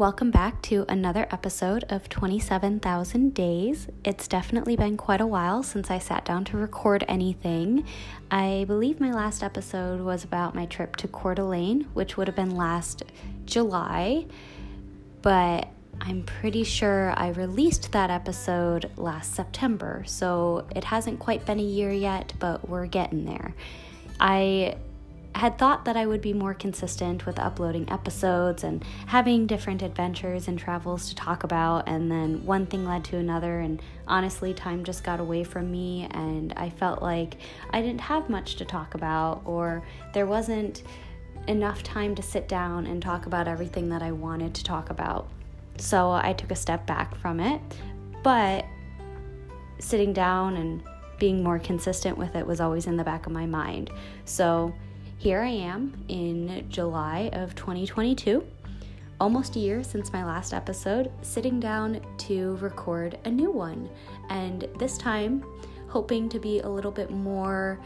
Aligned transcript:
Welcome 0.00 0.30
back 0.30 0.62
to 0.62 0.86
another 0.88 1.26
episode 1.30 1.84
of 1.90 2.08
27,000 2.08 3.34
Days. 3.34 3.86
It's 4.02 4.26
definitely 4.26 4.74
been 4.74 4.96
quite 4.96 5.20
a 5.20 5.26
while 5.26 5.62
since 5.62 5.90
I 5.90 5.98
sat 5.98 6.24
down 6.24 6.46
to 6.46 6.56
record 6.56 7.04
anything. 7.06 7.84
I 8.30 8.64
believe 8.66 8.98
my 8.98 9.12
last 9.12 9.42
episode 9.42 10.00
was 10.00 10.24
about 10.24 10.54
my 10.54 10.64
trip 10.64 10.96
to 10.96 11.08
Coeur 11.08 11.34
d'Alene, 11.34 11.82
which 11.92 12.16
would 12.16 12.28
have 12.28 12.34
been 12.34 12.56
last 12.56 13.02
July, 13.44 14.24
but 15.20 15.68
I'm 16.00 16.22
pretty 16.22 16.64
sure 16.64 17.12
I 17.14 17.28
released 17.32 17.92
that 17.92 18.08
episode 18.08 18.90
last 18.96 19.34
September, 19.34 20.02
so 20.06 20.66
it 20.74 20.84
hasn't 20.84 21.18
quite 21.18 21.44
been 21.44 21.60
a 21.60 21.62
year 21.62 21.92
yet, 21.92 22.32
but 22.38 22.66
we're 22.66 22.86
getting 22.86 23.26
there. 23.26 23.54
I 24.18 24.76
had 25.34 25.58
thought 25.58 25.84
that 25.84 25.96
I 25.96 26.06
would 26.06 26.20
be 26.20 26.32
more 26.32 26.54
consistent 26.54 27.24
with 27.24 27.38
uploading 27.38 27.88
episodes 27.90 28.64
and 28.64 28.84
having 29.06 29.46
different 29.46 29.80
adventures 29.80 30.48
and 30.48 30.58
travels 30.58 31.08
to 31.08 31.14
talk 31.14 31.44
about, 31.44 31.88
and 31.88 32.10
then 32.10 32.44
one 32.44 32.66
thing 32.66 32.84
led 32.84 33.04
to 33.04 33.16
another, 33.16 33.60
and 33.60 33.80
honestly, 34.08 34.52
time 34.52 34.84
just 34.84 35.04
got 35.04 35.20
away 35.20 35.44
from 35.44 35.70
me, 35.70 36.08
and 36.10 36.52
I 36.56 36.68
felt 36.68 37.00
like 37.00 37.36
I 37.70 37.80
didn't 37.80 38.00
have 38.00 38.28
much 38.28 38.56
to 38.56 38.64
talk 38.64 38.94
about, 38.94 39.42
or 39.44 39.82
there 40.12 40.26
wasn't 40.26 40.82
enough 41.46 41.82
time 41.82 42.14
to 42.16 42.22
sit 42.22 42.48
down 42.48 42.86
and 42.86 43.00
talk 43.00 43.26
about 43.26 43.48
everything 43.48 43.88
that 43.88 44.02
I 44.02 44.12
wanted 44.12 44.54
to 44.54 44.64
talk 44.64 44.90
about. 44.90 45.28
So 45.78 46.10
I 46.10 46.32
took 46.32 46.50
a 46.50 46.56
step 46.56 46.86
back 46.86 47.14
from 47.14 47.40
it, 47.40 47.60
but 48.22 48.66
sitting 49.78 50.12
down 50.12 50.56
and 50.56 50.82
being 51.18 51.42
more 51.42 51.58
consistent 51.58 52.18
with 52.18 52.34
it 52.34 52.46
was 52.46 52.60
always 52.60 52.86
in 52.86 52.96
the 52.96 53.04
back 53.04 53.26
of 53.26 53.32
my 53.32 53.46
mind. 53.46 53.90
So 54.24 54.74
here 55.20 55.42
I 55.42 55.48
am 55.48 55.92
in 56.08 56.64
July 56.70 57.28
of 57.34 57.54
2022, 57.54 58.42
almost 59.20 59.54
a 59.54 59.58
year 59.58 59.84
since 59.84 60.14
my 60.14 60.24
last 60.24 60.54
episode, 60.54 61.12
sitting 61.20 61.60
down 61.60 62.00
to 62.16 62.56
record 62.56 63.18
a 63.26 63.30
new 63.30 63.50
one. 63.50 63.90
And 64.30 64.66
this 64.78 64.96
time, 64.96 65.44
hoping 65.88 66.30
to 66.30 66.38
be 66.38 66.60
a 66.60 66.68
little 66.70 66.90
bit 66.90 67.10
more 67.10 67.78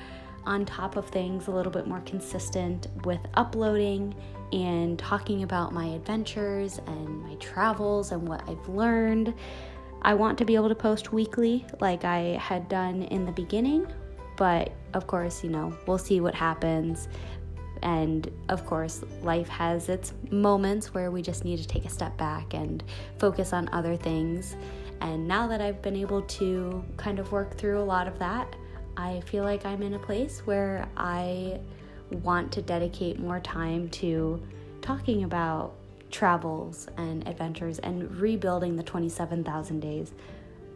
on 0.47 0.65
top 0.65 0.95
of 0.95 1.09
things, 1.09 1.49
a 1.49 1.51
little 1.51 1.73
bit 1.73 1.89
more 1.89 2.03
consistent 2.03 2.87
with 3.05 3.19
uploading 3.35 4.15
and 4.53 4.97
talking 4.97 5.43
about 5.43 5.73
my 5.73 5.87
adventures 5.87 6.79
and 6.87 7.21
my 7.25 7.35
travels 7.41 8.13
and 8.13 8.29
what 8.29 8.49
I've 8.49 8.69
learned. 8.69 9.35
I 10.03 10.15
want 10.15 10.39
to 10.39 10.45
be 10.45 10.55
able 10.55 10.69
to 10.69 10.77
post 10.77 11.13
weekly 11.13 11.67
like 11.81 12.05
I 12.05 12.39
had 12.41 12.69
done 12.69 13.03
in 13.03 13.27
the 13.27 13.33
beginning, 13.33 13.89
but 14.37 14.73
of 14.95 15.07
course, 15.07 15.43
you 15.45 15.51
know, 15.51 15.77
we'll 15.87 15.99
see 15.99 16.21
what 16.21 16.35
happens. 16.35 17.09
And 17.83 18.31
of 18.49 18.65
course, 18.65 19.05
life 19.23 19.49
has 19.49 19.89
its 19.89 20.15
moments 20.31 20.95
where 20.95 21.11
we 21.11 21.21
just 21.21 21.45
need 21.45 21.59
to 21.59 21.67
take 21.67 21.85
a 21.85 21.91
step 21.91 22.17
back 22.17 22.55
and 22.55 22.83
focus 23.19 23.53
on 23.53 23.69
other 23.73 23.97
things. 23.97 24.57
And 25.01 25.29
now 25.29 25.47
that 25.49 25.61
I've 25.61 25.83
been 25.83 25.97
able 25.97 26.23
to 26.23 26.83
kind 26.97 27.19
of 27.19 27.31
work 27.33 27.59
through 27.59 27.81
a 27.81 27.85
lot 27.85 28.09
of 28.09 28.19
that, 28.21 28.57
I 28.97 29.21
feel 29.27 29.45
like 29.45 29.67
I'm 29.67 29.83
in 29.83 29.95
a 29.95 29.99
place 29.99 30.41
where 30.47 30.89
I 30.97 31.61
want 32.11 32.53
to 32.53 32.63
dedicate 32.63 33.19
more 33.19 33.41
time 33.41 33.89
to 33.91 34.41
talking 34.81 35.25
about 35.25 35.75
travels 36.11 36.87
and 36.97 37.27
adventures 37.27 37.81
and 37.81 38.15
rebuilding 38.17 38.77
the 38.77 38.83
27,000 38.83 39.81
days 39.81 40.13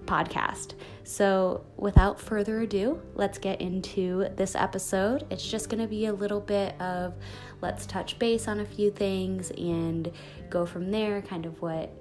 podcast. 0.09 0.75
So, 1.05 1.65
without 1.77 2.19
further 2.19 2.61
ado, 2.61 3.01
let's 3.15 3.39
get 3.39 3.61
into 3.61 4.29
this 4.37 4.55
episode. 4.55 5.27
It's 5.31 5.49
just 5.49 5.69
going 5.69 5.83
to 5.83 5.89
be 5.89 6.07
a 6.07 6.13
little 6.13 6.41
bit 6.41 6.81
of 6.81 7.15
let's 7.61 7.87
touch 7.87 8.19
base 8.19 8.49
on 8.49 8.61
a 8.61 8.65
few 8.65 8.91
things 8.91 9.51
and 9.53 10.11
go 10.51 10.67
from 10.67 10.91
there, 10.91 11.23
kind 11.23 11.47
of 11.47 11.61
what 11.61 11.93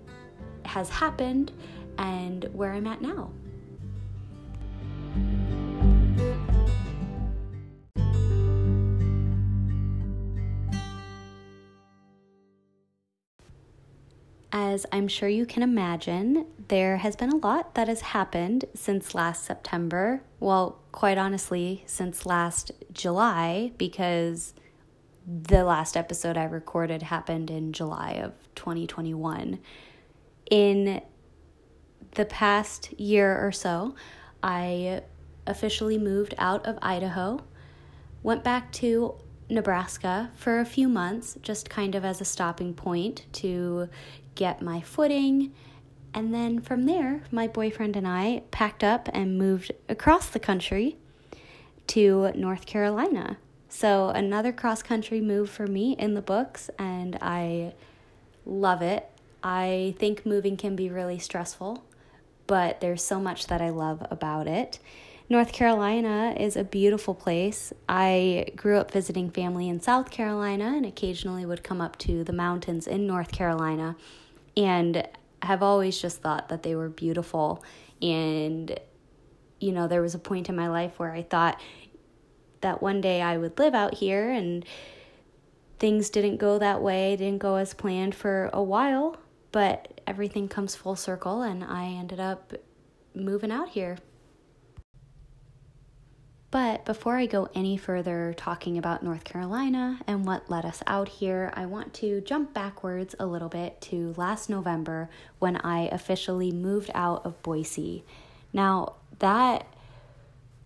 has 0.66 0.90
happened 0.90 1.52
and 1.98 2.46
where 2.54 2.74
I'm 2.74 2.88
at 2.88 3.02
now. 3.02 3.32
As 14.60 14.88
I'm 14.92 15.08
sure 15.08 15.30
you 15.30 15.46
can 15.46 15.62
imagine, 15.62 16.48
there 16.68 16.98
has 16.98 17.16
been 17.16 17.30
a 17.30 17.36
lot 17.36 17.76
that 17.76 17.88
has 17.88 18.02
happened 18.02 18.66
since 18.74 19.14
last 19.14 19.46
September. 19.46 20.24
Well, 20.40 20.80
quite 20.92 21.20
honestly, 21.20 21.84
since 21.86 22.26
last 22.26 22.72
July, 22.92 23.74
because 23.78 24.56
the 25.28 25.64
last 25.64 25.96
episode 25.96 26.38
I 26.38 26.46
recorded 26.46 27.04
happened 27.04 27.52
in 27.52 27.72
July 27.72 28.14
of 28.14 28.34
2021. 28.56 29.60
In 30.50 31.02
the 32.16 32.26
past 32.26 33.00
year 33.00 33.38
or 33.46 33.52
so, 33.52 33.94
I 34.42 35.04
officially 35.46 36.00
moved 36.00 36.34
out 36.40 36.66
of 36.66 36.80
Idaho, 36.82 37.44
went 38.24 38.44
back 38.44 38.72
to 38.72 39.20
Nebraska 39.50 40.32
for 40.36 40.60
a 40.60 40.66
few 40.66 40.88
months, 40.88 41.38
just 41.42 41.70
kind 41.70 41.96
of 41.96 42.04
as 42.04 42.20
a 42.22 42.26
stopping 42.26 42.74
point 42.74 43.26
to 43.34 43.90
get 44.36 44.62
my 44.62 44.82
footing. 44.82 45.54
And 46.14 46.34
then 46.34 46.60
from 46.60 46.86
there, 46.86 47.24
my 47.32 47.48
boyfriend 47.48 47.96
and 47.96 48.08
I 48.08 48.44
packed 48.52 48.84
up 48.84 49.10
and 49.14 49.38
moved 49.38 49.72
across 49.88 50.30
the 50.30 50.40
country 50.40 50.98
to 51.88 52.32
North 52.36 52.66
Carolina. 52.66 53.38
So, 53.70 54.10
another 54.10 54.52
cross 54.52 54.82
country 54.82 55.22
move 55.22 55.50
for 55.50 55.68
me 55.68 55.96
in 56.00 56.14
the 56.14 56.22
books, 56.22 56.70
and 56.80 57.18
I 57.22 57.74
love 58.46 58.82
it. 58.82 59.10
I 59.44 59.94
think 60.00 60.26
moving 60.26 60.58
can 60.58 60.76
be 60.76 60.90
really 60.90 61.20
stressful, 61.20 61.84
but 62.48 62.82
there's 62.82 63.04
so 63.04 63.20
much 63.20 63.48
that 63.48 63.62
I 63.62 63.70
love 63.70 64.06
about 64.10 64.48
it. 64.48 64.80
North 65.30 65.52
Carolina 65.52 66.34
is 66.40 66.56
a 66.56 66.64
beautiful 66.64 67.14
place. 67.14 67.74
I 67.90 68.46
grew 68.56 68.78
up 68.78 68.92
visiting 68.92 69.30
family 69.30 69.68
in 69.68 69.82
South 69.82 70.10
Carolina 70.10 70.74
and 70.78 70.86
occasionally 70.86 71.46
would 71.46 71.66
come 71.66 71.82
up 71.82 71.98
to 72.00 72.24
the 72.24 72.32
mountains 72.32 72.88
in 72.88 73.06
North 73.06 73.34
Carolina 73.34 73.98
and 74.56 75.06
have 75.42 75.62
always 75.62 76.02
just 76.02 76.22
thought 76.22 76.48
that 76.48 76.64
they 76.64 76.76
were 76.76 76.88
beautiful. 76.88 77.62
And, 78.02 78.80
you 79.60 79.74
know, 79.74 79.90
there 79.90 80.02
was 80.02 80.16
a 80.16 80.20
point 80.20 80.48
in 80.48 80.56
my 80.56 80.70
life 80.70 80.98
where 80.98 81.12
I 81.12 81.24
thought 81.24 81.60
that 82.62 82.82
one 82.82 83.02
day 83.02 83.22
I 83.22 83.38
would 83.38 83.60
live 83.60 83.76
out 83.76 83.96
here, 83.96 84.32
and 84.32 84.66
things 85.78 86.10
didn't 86.10 86.38
go 86.38 86.58
that 86.58 86.82
way, 86.82 87.16
didn't 87.18 87.38
go 87.40 87.58
as 87.58 87.74
planned 87.74 88.16
for 88.16 88.50
a 88.52 88.64
while, 88.64 89.18
but 89.52 90.02
everything 90.08 90.48
comes 90.48 90.76
full 90.76 90.96
circle, 90.96 91.44
and 91.44 91.64
I 91.64 91.86
ended 91.86 92.20
up 92.20 92.54
moving 93.14 93.52
out 93.52 93.70
here. 93.70 93.98
But 96.50 96.86
before 96.86 97.18
I 97.18 97.26
go 97.26 97.50
any 97.54 97.76
further 97.76 98.34
talking 98.38 98.78
about 98.78 99.04
North 99.04 99.26
Carolina 99.26 100.00
and 100.08 100.26
what 100.26 100.50
led 100.50 100.64
us 100.64 100.82
out 100.88 101.10
here, 101.10 101.52
I 101.54 101.66
want 101.66 101.94
to 101.96 102.22
jump 102.22 102.54
backwards 102.54 103.16
a 103.20 103.26
little 103.26 103.50
bit 103.50 103.82
to 103.82 104.14
last 104.16 104.50
November 104.50 105.10
when 105.40 105.58
I 105.58 105.88
officially 105.88 106.52
moved 106.52 106.90
out 106.94 107.26
of 107.26 107.42
Boise. 107.44 108.06
Now, 108.54 108.94
that 109.20 109.68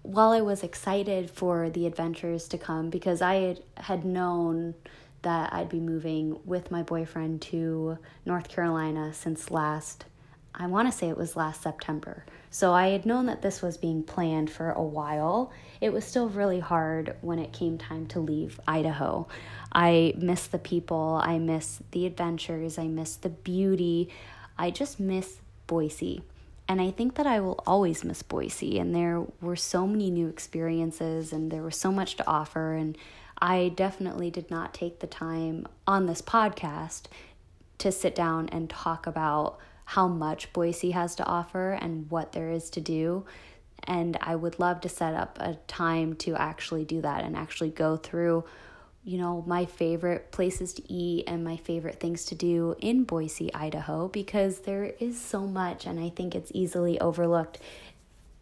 while 0.03 0.31
I 0.31 0.41
was 0.41 0.61
excited 0.61 1.31
for 1.31 1.69
the 1.69 1.87
adventures 1.87 2.47
to 2.49 2.57
come 2.59 2.89
because 2.91 3.21
I 3.21 3.35
had, 3.35 3.63
had 3.77 4.05
known 4.05 4.75
that 5.23 5.53
I'd 5.53 5.69
be 5.69 5.79
moving 5.79 6.39
with 6.45 6.71
my 6.71 6.83
boyfriend 6.83 7.41
to 7.43 7.97
North 8.25 8.49
Carolina 8.49 9.13
since 9.13 9.51
last 9.51 10.05
I 10.53 10.67
want 10.67 10.91
to 10.91 10.97
say 10.97 11.09
it 11.09 11.17
was 11.17 11.35
last 11.35 11.61
September. 11.61 12.25
So 12.49 12.73
I 12.73 12.89
had 12.89 13.05
known 13.05 13.27
that 13.27 13.41
this 13.41 13.61
was 13.61 13.77
being 13.77 14.03
planned 14.03 14.49
for 14.49 14.71
a 14.71 14.83
while. 14.83 15.51
It 15.79 15.93
was 15.93 16.03
still 16.03 16.27
really 16.27 16.59
hard 16.59 17.15
when 17.21 17.39
it 17.39 17.53
came 17.53 17.77
time 17.77 18.07
to 18.07 18.19
leave 18.19 18.59
Idaho. 18.67 19.27
I 19.71 20.13
miss 20.17 20.47
the 20.47 20.59
people, 20.59 21.21
I 21.23 21.39
miss 21.39 21.81
the 21.91 22.05
adventures, 22.05 22.77
I 22.77 22.87
miss 22.87 23.15
the 23.15 23.29
beauty. 23.29 24.09
I 24.57 24.69
just 24.69 24.99
miss 24.99 25.37
Boise. 25.67 26.23
And 26.67 26.81
I 26.81 26.91
think 26.91 27.15
that 27.15 27.27
I 27.27 27.39
will 27.39 27.63
always 27.65 28.03
miss 28.03 28.21
Boise. 28.21 28.79
And 28.79 28.93
there 28.93 29.23
were 29.41 29.55
so 29.55 29.87
many 29.87 30.09
new 30.09 30.27
experiences 30.27 31.31
and 31.31 31.51
there 31.51 31.63
was 31.63 31.77
so 31.77 31.91
much 31.91 32.17
to 32.17 32.27
offer. 32.27 32.73
And 32.73 32.97
I 33.39 33.69
definitely 33.69 34.29
did 34.29 34.51
not 34.51 34.73
take 34.73 34.99
the 34.99 35.07
time 35.07 35.67
on 35.87 36.05
this 36.05 36.21
podcast 36.21 37.03
to 37.77 37.91
sit 37.91 38.13
down 38.13 38.49
and 38.49 38.69
talk 38.69 39.07
about 39.07 39.57
how 39.91 40.07
much 40.07 40.53
Boise 40.53 40.91
has 40.91 41.15
to 41.15 41.25
offer 41.25 41.73
and 41.73 42.09
what 42.09 42.31
there 42.31 42.49
is 42.49 42.69
to 42.69 42.79
do. 42.79 43.25
And 43.83 44.17
I 44.21 44.37
would 44.37 44.57
love 44.57 44.79
to 44.81 44.89
set 44.89 45.13
up 45.13 45.37
a 45.41 45.55
time 45.67 46.15
to 46.23 46.33
actually 46.33 46.85
do 46.85 47.01
that 47.01 47.25
and 47.25 47.35
actually 47.35 47.71
go 47.71 47.97
through, 47.97 48.45
you 49.03 49.17
know, 49.17 49.43
my 49.45 49.65
favorite 49.65 50.31
places 50.31 50.71
to 50.75 50.89
eat 50.89 51.25
and 51.27 51.43
my 51.43 51.57
favorite 51.57 51.99
things 51.99 52.23
to 52.27 52.35
do 52.35 52.73
in 52.79 53.03
Boise, 53.03 53.53
Idaho, 53.53 54.07
because 54.07 54.59
there 54.59 54.93
is 55.01 55.19
so 55.19 55.45
much 55.45 55.85
and 55.85 55.99
I 55.99 56.07
think 56.07 56.35
it's 56.35 56.53
easily 56.53 56.97
overlooked, 57.01 57.59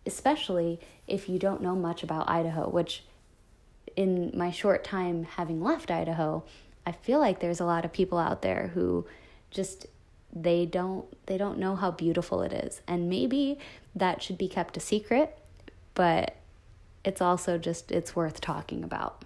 especially 0.06 0.80
if 1.08 1.28
you 1.28 1.40
don't 1.40 1.64
know 1.64 1.76
much 1.76 2.04
about 2.04 2.30
Idaho, 2.30 2.70
which 2.70 3.06
in 3.96 4.32
my 4.36 4.52
short 4.52 4.84
time 4.84 5.24
having 5.24 5.64
left 5.64 5.90
Idaho, 5.90 6.44
I 6.86 6.92
feel 6.92 7.18
like 7.18 7.40
there's 7.40 7.60
a 7.60 7.66
lot 7.66 7.86
of 7.86 7.92
people 7.92 8.20
out 8.20 8.44
there 8.44 8.70
who 8.76 9.08
just 9.50 9.88
they 10.34 10.66
don't 10.66 11.06
they 11.26 11.38
don't 11.38 11.58
know 11.58 11.76
how 11.76 11.92
beautiful 11.92 12.42
it 12.42 12.54
is. 12.54 12.82
And 12.88 13.10
maybe 13.10 13.58
that 13.96 14.22
should 14.22 14.38
be 14.38 14.48
kept 14.48 14.78
a 14.78 14.80
secret, 14.80 15.38
but 15.96 16.36
it's 17.04 17.22
also 17.22 17.58
just 17.58 17.92
it's 17.92 18.16
worth 18.16 18.42
talking 18.42 18.84
about. 18.84 19.24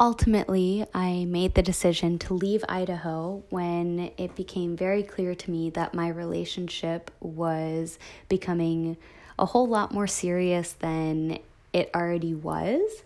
Ultimately, 0.00 0.86
I 0.94 1.24
made 1.24 1.54
the 1.54 1.62
decision 1.62 2.20
to 2.20 2.34
leave 2.34 2.64
Idaho 2.68 3.42
when 3.50 4.12
it 4.16 4.36
became 4.36 4.76
very 4.76 5.02
clear 5.02 5.34
to 5.34 5.50
me 5.50 5.70
that 5.70 5.92
my 5.92 6.08
relationship 6.08 7.10
was 7.18 7.98
becoming 8.28 8.96
a 9.40 9.46
whole 9.46 9.66
lot 9.66 9.92
more 9.92 10.06
serious 10.06 10.72
than 10.72 11.40
it 11.72 11.90
already 11.96 12.32
was. 12.32 13.02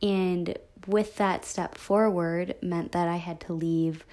And 0.00 0.56
with 0.86 1.16
that 1.16 1.44
step 1.44 1.76
forward 1.76 2.54
meant 2.62 2.92
that 2.92 3.08
I 3.08 3.16
had 3.16 3.40
to 3.40 3.52
leave 3.52 4.04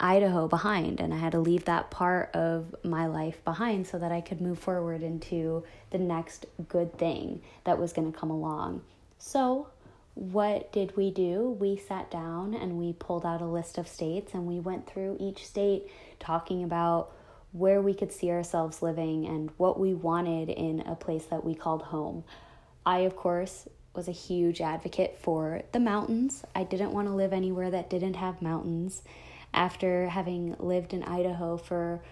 Idaho 0.00 0.48
behind 0.48 1.00
and 1.00 1.12
I 1.12 1.18
had 1.18 1.32
to 1.32 1.38
leave 1.38 1.64
that 1.66 1.90
part 1.90 2.34
of 2.34 2.74
my 2.82 3.06
life 3.06 3.44
behind 3.44 3.86
so 3.86 3.98
that 3.98 4.12
I 4.12 4.20
could 4.20 4.40
move 4.40 4.58
forward 4.58 5.02
into 5.02 5.64
the 5.90 5.98
next 5.98 6.46
good 6.68 6.98
thing 6.98 7.42
that 7.64 7.78
was 7.78 7.92
going 7.92 8.10
to 8.10 8.18
come 8.18 8.30
along. 8.30 8.82
So, 9.18 9.68
what 10.14 10.72
did 10.72 10.96
we 10.96 11.10
do? 11.10 11.56
We 11.58 11.76
sat 11.76 12.10
down 12.10 12.54
and 12.54 12.78
we 12.78 12.92
pulled 12.92 13.26
out 13.26 13.40
a 13.40 13.46
list 13.46 13.78
of 13.78 13.88
states 13.88 14.32
and 14.32 14.46
we 14.46 14.60
went 14.60 14.86
through 14.86 15.16
each 15.18 15.44
state 15.44 15.90
talking 16.20 16.62
about 16.62 17.12
where 17.50 17.80
we 17.80 17.94
could 17.94 18.12
see 18.12 18.30
ourselves 18.30 18.82
living 18.82 19.26
and 19.26 19.50
what 19.56 19.78
we 19.78 19.92
wanted 19.94 20.50
in 20.50 20.80
a 20.80 20.94
place 20.94 21.24
that 21.26 21.44
we 21.44 21.54
called 21.54 21.82
home. 21.82 22.22
I, 22.86 23.00
of 23.00 23.16
course, 23.16 23.66
was 23.94 24.08
a 24.08 24.12
huge 24.12 24.60
advocate 24.60 25.18
for 25.20 25.62
the 25.72 25.80
mountains. 25.80 26.44
I 26.54 26.64
didn't 26.64 26.92
want 26.92 27.08
to 27.08 27.14
live 27.14 27.32
anywhere 27.32 27.70
that 27.70 27.90
didn't 27.90 28.14
have 28.14 28.42
mountains. 28.42 29.02
After 29.54 30.08
having 30.08 30.56
lived 30.58 30.92
in 30.92 31.02
Idaho 31.04 31.56
for 31.56 32.02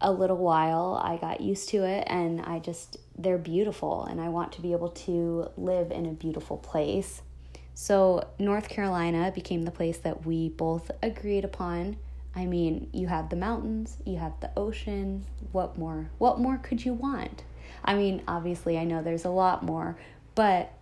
a 0.00 0.12
little 0.12 0.36
while, 0.36 1.00
I 1.02 1.16
got 1.16 1.40
used 1.40 1.68
to 1.70 1.84
it 1.84 2.04
and 2.08 2.40
I 2.40 2.58
just, 2.58 2.98
they're 3.16 3.38
beautiful 3.38 4.04
and 4.04 4.20
I 4.20 4.28
want 4.28 4.52
to 4.52 4.60
be 4.60 4.72
able 4.72 4.90
to 4.90 5.48
live 5.56 5.90
in 5.90 6.04
a 6.06 6.12
beautiful 6.12 6.56
place. 6.56 7.22
So, 7.74 8.28
North 8.40 8.68
Carolina 8.68 9.30
became 9.32 9.62
the 9.62 9.70
place 9.70 9.98
that 9.98 10.26
we 10.26 10.48
both 10.48 10.90
agreed 11.00 11.44
upon. 11.44 11.96
I 12.34 12.46
mean, 12.46 12.90
you 12.92 13.06
have 13.06 13.30
the 13.30 13.36
mountains, 13.36 13.96
you 14.04 14.16
have 14.18 14.38
the 14.40 14.50
ocean. 14.56 15.24
What 15.52 15.78
more? 15.78 16.10
What 16.18 16.40
more 16.40 16.58
could 16.58 16.84
you 16.84 16.92
want? 16.92 17.44
I 17.84 17.94
mean, 17.94 18.22
obviously, 18.26 18.78
I 18.78 18.84
know 18.84 19.02
there's 19.02 19.24
a 19.24 19.30
lot 19.30 19.62
more, 19.62 19.96
but 20.34 20.72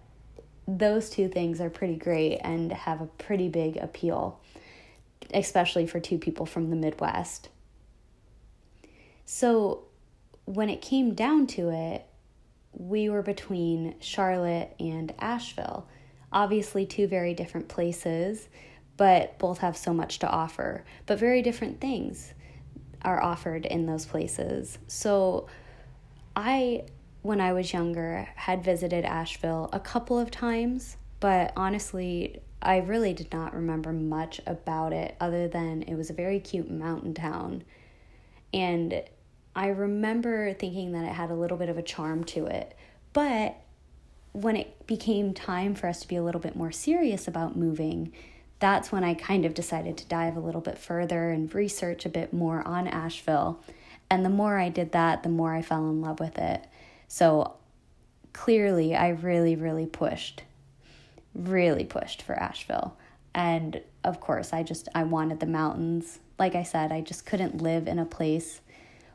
those 0.67 1.11
two 1.11 1.29
things 1.29 1.61
are 1.61 1.71
pretty 1.71 1.97
great 1.97 2.39
and 2.39 2.73
have 2.73 3.01
a 3.01 3.07
pretty 3.07 3.49
big 3.49 3.77
appeal, 3.77 4.41
especially 5.33 5.87
for 5.87 6.01
two 6.01 6.19
people 6.19 6.47
from 6.47 6.71
the 6.71 6.77
Midwest. 6.77 7.49
So, 9.25 9.85
when 10.45 10.71
it 10.71 10.81
came 10.81 11.15
down 11.15 11.47
to 11.49 11.71
it, 11.71 12.07
we 12.73 13.09
were 13.09 13.23
between 13.23 13.97
Charlotte 14.01 14.75
and 14.79 15.13
Asheville. 15.19 15.89
Obviously, 16.33 16.87
two 16.87 17.09
very 17.09 17.35
different 17.35 17.69
places, 17.69 18.49
but 18.97 19.39
both 19.39 19.59
have 19.59 19.77
so 19.77 19.93
much 19.93 20.21
to 20.21 20.29
offer. 20.29 20.85
But 21.07 21.19
very 21.19 21.43
different 21.43 21.81
things 21.81 22.33
are 23.03 23.23
offered 23.23 23.67
in 23.67 23.87
those 23.87 24.07
places. 24.07 24.79
So, 24.87 25.49
I 26.37 26.85
when 27.27 27.41
I 27.41 27.53
was 27.53 27.73
younger, 27.73 28.29
had 28.37 28.63
visited 28.63 29.05
Asheville 29.05 29.69
a 29.73 29.81
couple 29.81 30.17
of 30.17 30.31
times, 30.31 30.97
but 31.19 31.53
honestly, 31.57 32.41
I 32.63 32.79
really 32.79 33.13
did 33.13 33.33
not 33.33 33.55
remember 33.55 33.93
much 33.93 34.41
about 34.47 34.93
it 34.93 35.17
other 35.21 35.47
than 35.47 35.83
it 35.83 35.95
was 35.95 36.11
a 36.11 36.15
very 36.15 36.41
cute 36.41 36.71
mountain 36.71 37.15
town. 37.15 37.65
And 38.53 39.03
I 39.55 39.69
remember 39.69 40.53
thinking 40.55 40.93
that 40.93 41.05
it 41.05 41.13
had 41.13 41.31
a 41.31 41.35
little 41.35 41.57
bit 41.57 41.69
of 41.69 41.79
a 41.79 41.83
charm 41.83 42.25
to 42.25 42.47
it. 42.47 42.77
But 43.13 43.57
when 44.33 44.57
it 44.57 44.87
became 44.87 45.33
time 45.33 45.75
for 45.75 45.87
us 45.87 46.01
to 46.01 46.09
be 46.09 46.17
a 46.17 46.23
little 46.23 46.41
bit 46.41 46.57
more 46.57 46.73
serious 46.73 47.27
about 47.27 47.57
moving, 47.57 48.13
that's 48.59 48.91
when 48.91 49.05
I 49.05 49.15
kind 49.15 49.45
of 49.45 49.55
decided 49.55 49.97
to 49.99 50.07
dive 50.07 50.37
a 50.37 50.41
little 50.41 50.61
bit 50.61 50.79
further 50.79 51.31
and 51.31 51.55
research 51.55 52.05
a 52.05 52.11
bit 52.11 52.33
more 52.33 52.67
on 52.67 52.87
Asheville. 52.89 53.61
And 54.11 54.25
the 54.25 54.31
more 54.31 54.59
I 54.59 54.69
did 54.69 54.93
that, 54.93 55.23
the 55.23 55.29
more 55.29 55.55
I 55.55 55.63
fell 55.63 55.89
in 55.89 56.01
love 56.01 56.21
with 56.21 56.39
it. 56.39 56.65
So 57.09 57.55
clearly, 58.33 58.95
I 58.95 59.09
really, 59.09 59.57
really 59.57 59.87
pushed, 59.87 60.43
really 61.37 61.85
pushed 61.85 62.23
for 62.23 62.35
Asheville. 62.35 62.97
And 63.35 63.83
of 64.03 64.21
course, 64.21 64.53
I 64.53 64.63
just, 64.63 64.89
I 64.95 65.05
wanted 65.05 65.41
the 65.41 65.47
mountains. 65.47 66.21
Like 66.39 66.55
I 66.55 66.63
said, 66.63 66.93
I 66.93 67.01
just 67.01 67.27
couldn't 67.27 67.61
live 67.61 67.87
in 67.87 67.99
a 67.99 68.07
place 68.07 68.61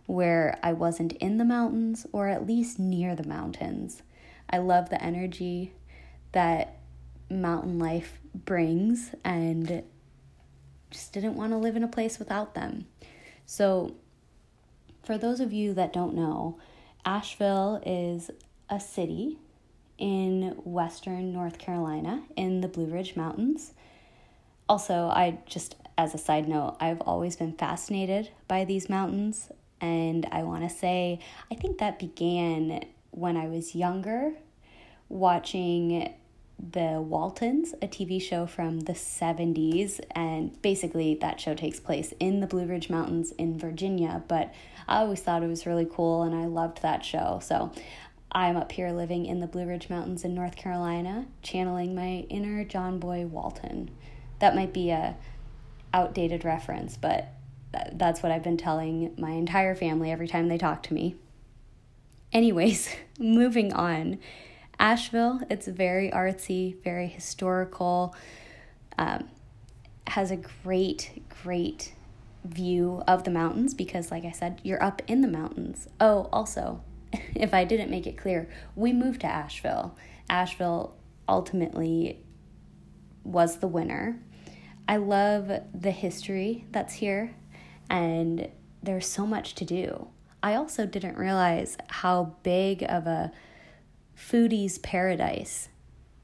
where 0.06 0.59
I 0.62 0.73
wasn't 0.73 1.13
in 1.13 1.38
the 1.38 1.45
mountains 1.45 2.06
or 2.12 2.27
at 2.27 2.45
least 2.45 2.79
near 2.79 3.15
the 3.15 3.27
mountains. 3.27 4.01
I 4.50 4.57
love 4.57 4.89
the 4.89 5.01
energy 5.01 5.73
that 6.33 6.79
mountain 7.29 7.79
life 7.79 8.19
brings 8.33 9.15
and 9.23 9.83
just 10.89 11.13
didn't 11.13 11.35
want 11.35 11.53
to 11.53 11.57
live 11.57 11.75
in 11.75 11.83
a 11.83 11.88
place 11.88 12.19
without 12.19 12.53
them. 12.53 12.85
So, 13.45 13.95
for 15.03 15.18
those 15.18 15.39
of 15.39 15.51
you 15.51 15.73
that 15.73 15.94
don't 15.94 16.13
know, 16.13 16.59
Asheville 17.06 17.81
is 17.85 18.29
a 18.69 18.79
city 18.79 19.39
in 20.01 20.56
western 20.63 21.31
North 21.31 21.59
Carolina 21.59 22.24
in 22.36 22.62
the 22.62 22.68
Blue 22.68 22.88
Ridge 22.88 23.15
Mountains. 23.15 23.71
Also, 24.68 25.06
I 25.06 25.38
just, 25.45 25.75
as 25.95 26.15
a 26.15 26.18
side 26.18 26.50
note, 26.50 26.75
I've 26.80 27.01
always 27.01 27.36
been 27.36 27.53
fascinated 27.53 28.30
by 28.48 28.65
these 28.65 28.89
mountains. 28.89 29.51
And 29.80 30.27
I 30.31 30.42
want 30.44 30.63
to 30.63 30.75
say, 30.75 31.19
I 31.51 31.56
think 31.56 31.77
that 31.77 32.00
began 32.00 32.83
when 33.12 33.38
I 33.38 33.48
was 33.48 33.75
younger, 33.75 34.33
watching 35.07 36.13
the 36.71 37.01
Waltons, 37.01 37.74
a 37.81 37.88
TV 37.88 38.19
show 38.21 38.47
from 38.47 38.81
the 38.81 38.94
70s. 38.94 40.00
And 40.12 40.59
basically, 40.63 41.15
that 41.21 41.39
show 41.39 41.54
takes 41.54 41.80
place 41.80 42.12
in 42.19 42.39
the 42.39 42.47
Blue 42.47 42.65
Ridge 42.65 42.89
Mountains 42.89 43.33
in 43.33 43.59
Virginia. 43.59 44.24
But 44.27 44.51
I 44.88 44.97
always 44.97 45.21
thought 45.21 45.44
it 45.44 45.47
was 45.47 45.68
really 45.68 45.88
cool 45.89 46.24
and 46.24 46.33
I 46.33 46.45
loved 46.45 46.81
that 46.81 47.06
show. 47.06 47.39
So 47.44 47.71
I'm 48.33 48.56
up 48.56 48.72
here 48.72 48.92
living 48.92 49.25
in 49.25 49.42
the 49.42 49.48
Blue 49.48 49.66
Ridge 49.66 49.89
Mountains 49.89 50.24
in 50.24 50.33
North 50.33 50.56
Carolina, 50.56 51.25
channeling 51.42 51.94
my 51.94 52.25
inner 52.30 52.63
John 52.63 52.98
Boy 52.98 53.25
Walton. 53.25 53.92
That 54.40 54.56
might 54.56 54.73
be 54.73 54.90
a 54.90 55.18
outdated 55.94 56.45
reference, 56.45 56.95
but 56.95 57.33
that's 57.92 58.23
what 58.23 58.31
I've 58.31 58.44
been 58.44 58.57
telling 58.57 59.14
my 59.18 59.31
entire 59.31 59.76
family 59.76 60.11
every 60.11 60.28
time 60.28 60.47
they 60.47 60.57
talk 60.57 60.83
to 60.83 60.94
me. 60.94 61.16
Anyways, 62.31 62.95
moving 63.19 63.73
on. 63.73 64.19
Asheville, 64.80 65.42
it's 65.50 65.68
very 65.68 66.09
artsy, 66.09 66.81
very 66.83 67.07
historical, 67.07 68.16
um, 68.97 69.28
has 70.07 70.31
a 70.31 70.38
great, 70.38 71.21
great 71.44 71.94
view 72.44 73.04
of 73.07 73.23
the 73.26 73.30
mountains 73.30 73.73
because, 73.73 74.09
like 74.09 74.26
I 74.26 74.31
said, 74.31 74.59
you're 74.64 74.81
up 74.81 75.02
in 75.07 75.21
the 75.21 75.28
mountains. 75.28 75.88
Oh, 76.00 76.30
also, 76.31 76.81
if 77.35 77.53
I 77.53 77.63
didn't 77.63 77.91
make 77.91 78.07
it 78.07 78.18
clear, 78.18 78.49
we 78.75 78.94
moved 78.94 79.21
to 79.21 79.27
Asheville. 79.27 79.97
Asheville 80.30 80.95
ultimately 81.27 82.23
was 83.23 83.57
the 83.57 83.68
winner. 83.68 84.19
I 84.87 84.97
love 84.97 85.51
the 85.73 85.91
history 85.91 86.65
that's 86.71 86.95
here, 86.95 87.35
and 87.89 88.49
there's 88.81 89.07
so 89.07 89.25
much 89.25 89.56
to 89.56 89.65
do. 89.65 90.07
I 90.44 90.56
also 90.56 90.85
didn't 90.85 91.18
realize 91.18 91.77
how 91.87 92.35
big 92.44 92.83
of 92.83 93.06
a 93.06 93.31
foodie's 94.18 94.80
paradise 94.80 95.69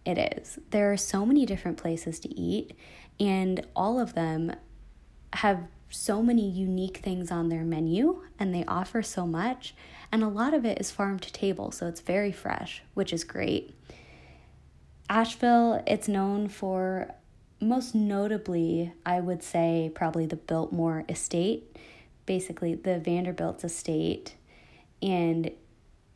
it 0.05 0.17
is. 0.17 0.57
There 0.71 0.91
are 0.91 0.97
so 0.97 1.25
many 1.25 1.45
different 1.45 1.77
places 1.77 2.19
to 2.21 2.39
eat, 2.39 2.75
and 3.19 3.65
all 3.75 3.99
of 3.99 4.15
them 4.15 4.53
have 5.33 5.67
so 5.89 6.21
many 6.21 6.49
unique 6.49 6.97
things 6.97 7.31
on 7.31 7.49
their 7.49 7.63
menu 7.63 8.23
and 8.39 8.53
they 8.53 8.65
offer 8.65 9.01
so 9.01 9.25
much. 9.25 9.73
And 10.11 10.23
a 10.23 10.27
lot 10.27 10.53
of 10.53 10.65
it 10.65 10.79
is 10.79 10.91
farm 10.91 11.19
to 11.19 11.31
table, 11.31 11.71
so 11.71 11.87
it's 11.87 12.01
very 12.01 12.31
fresh, 12.31 12.81
which 12.93 13.11
is 13.11 13.23
great. 13.23 13.75
Asheville, 15.09 15.83
it's 15.85 16.07
known 16.07 16.47
for 16.47 17.13
most 17.59 17.95
notably, 17.95 18.93
I 19.05 19.19
would 19.19 19.43
say, 19.43 19.91
probably 19.93 20.25
the 20.25 20.35
Biltmore 20.35 21.03
estate, 21.09 21.75
basically 22.25 22.75
the 22.75 22.99
Vanderbilt's 22.99 23.63
estate. 23.63 24.35
And 25.01 25.51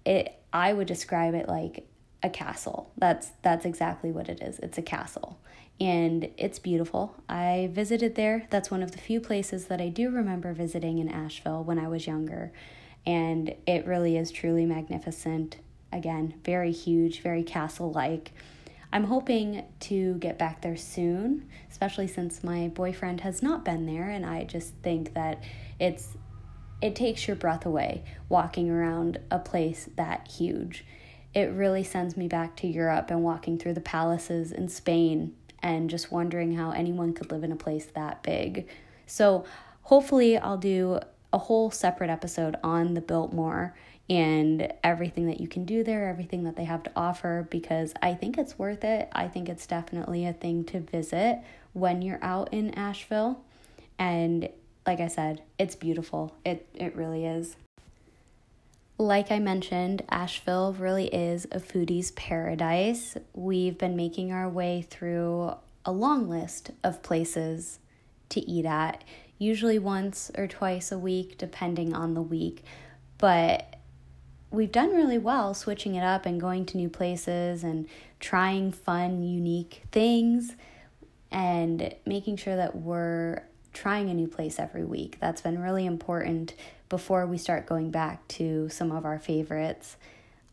it 0.06 0.38
I 0.54 0.74
would 0.74 0.88
describe 0.88 1.34
it 1.34 1.48
like 1.48 1.88
a 2.24 2.30
castle. 2.30 2.92
That's 2.98 3.32
that's 3.42 3.66
exactly 3.66 4.12
what 4.12 4.30
it 4.30 4.42
is. 4.42 4.60
It's 4.60 4.78
a 4.78 4.82
castle 4.82 5.40
and 5.80 6.30
it's 6.38 6.60
beautiful. 6.60 7.16
I 7.28 7.70
visited 7.72 8.16
there. 8.16 8.46
That's 8.52 8.70
one 8.70 8.84
of 8.84 8.92
the 8.92 9.00
few 9.00 9.20
places 9.20 9.66
that 9.66 9.82
I 9.82 9.90
do 9.90 10.12
remember 10.12 10.54
visiting 10.54 11.00
in 11.00 11.10
Asheville 11.10 11.64
when 11.64 11.80
I 11.80 11.88
was 11.88 12.06
younger. 12.06 12.52
And 13.06 13.56
it 13.66 13.86
really 13.86 14.18
is 14.18 14.32
truly 14.32 14.66
magnificent. 14.66 15.58
Again, 15.92 16.36
very 16.44 16.72
huge, 16.72 17.22
very 17.22 17.44
castle 17.44 17.92
like. 17.92 18.32
I'm 18.94 19.06
hoping 19.06 19.64
to 19.82 20.16
get 20.16 20.38
back 20.38 20.62
there 20.62 20.76
soon, 20.76 21.48
especially 21.70 22.08
since 22.08 22.44
my 22.44 22.68
boyfriend 22.68 23.22
has 23.22 23.42
not 23.42 23.64
been 23.64 23.86
there 23.86 24.10
and 24.10 24.26
I 24.26 24.44
just 24.44 24.74
think 24.84 25.14
that 25.14 25.44
it's 25.80 26.10
it 26.82 26.96
takes 26.96 27.28
your 27.28 27.36
breath 27.36 27.66
away 27.66 28.04
walking 28.28 28.70
around 28.70 29.20
a 29.30 29.38
place 29.38 29.88
that 29.98 30.28
huge. 30.28 30.84
It 31.34 31.52
really 31.52 31.84
sends 31.84 32.18
me 32.18 32.28
back 32.28 32.56
to 32.58 32.68
Europe 32.68 33.12
and 33.12 33.24
walking 33.24 33.58
through 33.58 33.76
the 33.76 33.82
palaces 33.82 34.52
in 34.52 34.68
Spain 34.68 35.36
and 35.62 35.90
just 35.90 36.12
wondering 36.12 36.56
how 36.56 36.72
anyone 36.72 37.14
could 37.14 37.32
live 37.32 37.44
in 37.44 37.52
a 37.52 37.56
place 37.56 37.86
that 37.86 38.24
big. 38.24 38.68
So, 39.06 39.46
hopefully, 39.84 40.38
I'll 40.38 40.58
do 40.58 41.00
a 41.34 41.38
whole 41.38 41.72
separate 41.72 42.10
episode 42.10 42.56
on 42.64 42.94
the 42.94 43.02
Biltmore 43.02 43.76
and 44.10 44.74
everything 44.84 45.28
that 45.28 45.40
you 45.40 45.48
can 45.48 45.64
do 45.64 45.84
there, 45.84 46.10
everything 46.10 46.44
that 46.44 46.58
they 46.58 46.66
have 46.66 46.84
to 46.84 46.92
offer, 46.96 47.48
because 47.50 47.94
I 48.02 48.14
think 48.14 48.38
it's 48.38 48.60
worth 48.60 48.84
it. 48.84 49.08
I 49.14 49.28
think 49.28 49.48
it's 49.48 49.66
definitely 49.66 50.26
a 50.26 50.34
thing 50.34 50.66
to 50.66 50.80
visit 50.82 51.40
when 51.74 52.02
you're 52.02 52.20
out 52.22 52.54
in 52.54 52.74
Asheville. 52.74 53.42
And 53.98 54.50
like 54.86 55.00
I 55.00 55.08
said, 55.08 55.42
it's 55.58 55.76
beautiful. 55.76 56.36
It, 56.44 56.68
it 56.74 56.96
really 56.96 57.26
is. 57.26 57.56
Like 58.98 59.32
I 59.32 59.40
mentioned, 59.40 60.04
Asheville 60.10 60.74
really 60.74 61.08
is 61.08 61.46
a 61.46 61.60
foodie's 61.60 62.12
paradise. 62.12 63.16
We've 63.34 63.78
been 63.78 63.96
making 63.96 64.32
our 64.32 64.50
way 64.50 64.86
through 64.88 65.54
a 65.86 65.92
long 65.92 66.30
list 66.30 66.72
of 66.84 67.02
places 67.02 67.80
to 68.30 68.42
eat 68.42 68.66
at, 68.66 69.04
usually 69.42 69.80
once 69.80 70.30
or 70.38 70.46
twice 70.46 70.92
a 70.92 71.00
week, 71.00 71.36
depending 71.36 71.96
on 71.96 72.14
the 72.14 72.22
week. 72.22 72.64
But 73.18 73.76
we've 74.52 74.72
done 74.72 74.94
really 74.94 75.18
well 75.18 75.56
switching 75.56 75.96
it 75.96 76.04
up 76.04 76.28
and 76.28 76.40
going 76.40 76.64
to 76.68 76.78
new 76.78 76.90
places 76.90 77.64
and 77.64 77.88
trying 78.20 78.72
fun, 78.72 79.24
unique 79.24 79.82
things 79.92 80.56
and 81.32 81.96
making 82.06 82.38
sure 82.38 82.56
that 82.56 82.76
we're 82.76 83.42
trying 83.74 84.12
a 84.12 84.14
new 84.14 84.28
place 84.28 84.60
every 84.60 84.84
week. 84.84 85.18
That's 85.20 85.42
been 85.42 85.60
really 85.60 85.88
important 85.88 86.54
before 86.88 87.26
we 87.26 87.40
start 87.40 87.66
going 87.66 87.90
back 87.90 88.28
to 88.28 88.70
some 88.70 88.92
of 88.92 89.06
our 89.06 89.18
favorites. 89.18 89.98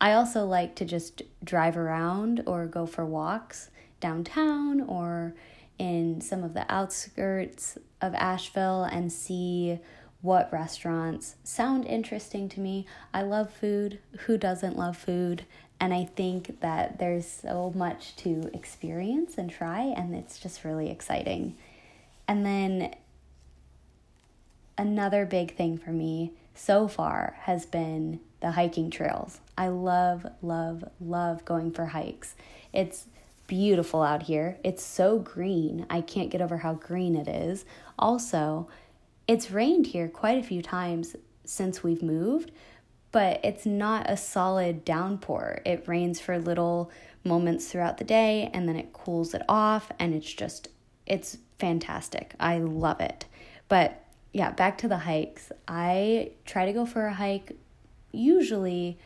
I 0.01 0.13
also 0.13 0.45
like 0.45 0.75
to 0.77 0.85
just 0.85 1.21
drive 1.43 1.77
around 1.77 2.41
or 2.47 2.65
go 2.65 2.87
for 2.87 3.05
walks 3.05 3.69
downtown 3.99 4.81
or 4.81 5.35
in 5.77 6.21
some 6.21 6.43
of 6.43 6.55
the 6.55 6.65
outskirts 6.73 7.77
of 8.01 8.13
Asheville 8.15 8.83
and 8.83 9.11
see 9.11 9.79
what 10.21 10.51
restaurants 10.51 11.35
sound 11.43 11.85
interesting 11.85 12.49
to 12.49 12.59
me. 12.59 12.85
I 13.13 13.21
love 13.21 13.51
food. 13.51 13.99
Who 14.21 14.37
doesn't 14.37 14.77
love 14.77 14.97
food? 14.97 15.45
And 15.79 15.93
I 15.93 16.03
think 16.03 16.59
that 16.59 16.99
there's 16.99 17.25
so 17.25 17.71
much 17.73 18.15
to 18.17 18.49
experience 18.53 19.37
and 19.37 19.49
try, 19.49 19.81
and 19.81 20.13
it's 20.13 20.37
just 20.37 20.65
really 20.65 20.89
exciting. 20.89 21.55
And 22.27 22.45
then 22.45 22.93
another 24.77 25.25
big 25.25 25.55
thing 25.55 25.77
for 25.77 25.91
me 25.91 26.33
so 26.53 26.89
far 26.89 27.37
has 27.41 27.65
been 27.65 28.19
the 28.41 28.51
hiking 28.51 28.91
trails. 28.91 29.39
I 29.57 29.69
love, 29.69 30.25
love, 30.41 30.83
love 30.99 31.45
going 31.45 31.71
for 31.71 31.87
hikes. 31.87 32.35
It's 32.73 33.05
beautiful 33.49 34.01
out 34.03 34.23
here. 34.23 34.57
It's 34.63 34.83
so 34.83 35.19
green. 35.19 35.85
I 35.89 35.99
can't 36.01 36.29
get 36.29 36.41
over 36.41 36.59
how 36.59 36.75
green 36.75 37.15
it 37.15 37.27
is. 37.27 37.65
Also, 37.97 38.69
it's 39.27 39.51
rained 39.51 39.87
here 39.87 40.07
quite 40.07 40.37
a 40.37 40.43
few 40.43 40.61
times 40.61 41.15
since 41.43 41.83
we've 41.83 42.03
moved, 42.03 42.51
but 43.11 43.41
it's 43.43 43.65
not 43.65 44.09
a 44.09 44.15
solid 44.15 44.85
downpour. 44.85 45.61
It 45.65 45.87
rains 45.87 46.21
for 46.21 46.37
little 46.37 46.91
moments 47.25 47.67
throughout 47.67 47.97
the 47.97 48.03
day 48.03 48.51
and 48.53 48.69
then 48.69 48.75
it 48.75 48.93
cools 48.93 49.33
it 49.33 49.41
off, 49.49 49.91
and 49.99 50.13
it's 50.13 50.31
just, 50.31 50.69
it's 51.07 51.37
fantastic. 51.57 52.35
I 52.39 52.59
love 52.59 53.01
it. 53.01 53.25
But 53.67 54.05
yeah, 54.31 54.51
back 54.51 54.77
to 54.79 54.87
the 54.87 54.99
hikes. 54.99 55.51
I 55.67 56.31
try 56.45 56.65
to 56.67 56.73
go 56.73 56.85
for 56.85 57.07
a 57.07 57.13
hike 57.13 57.57
usually 58.11 58.99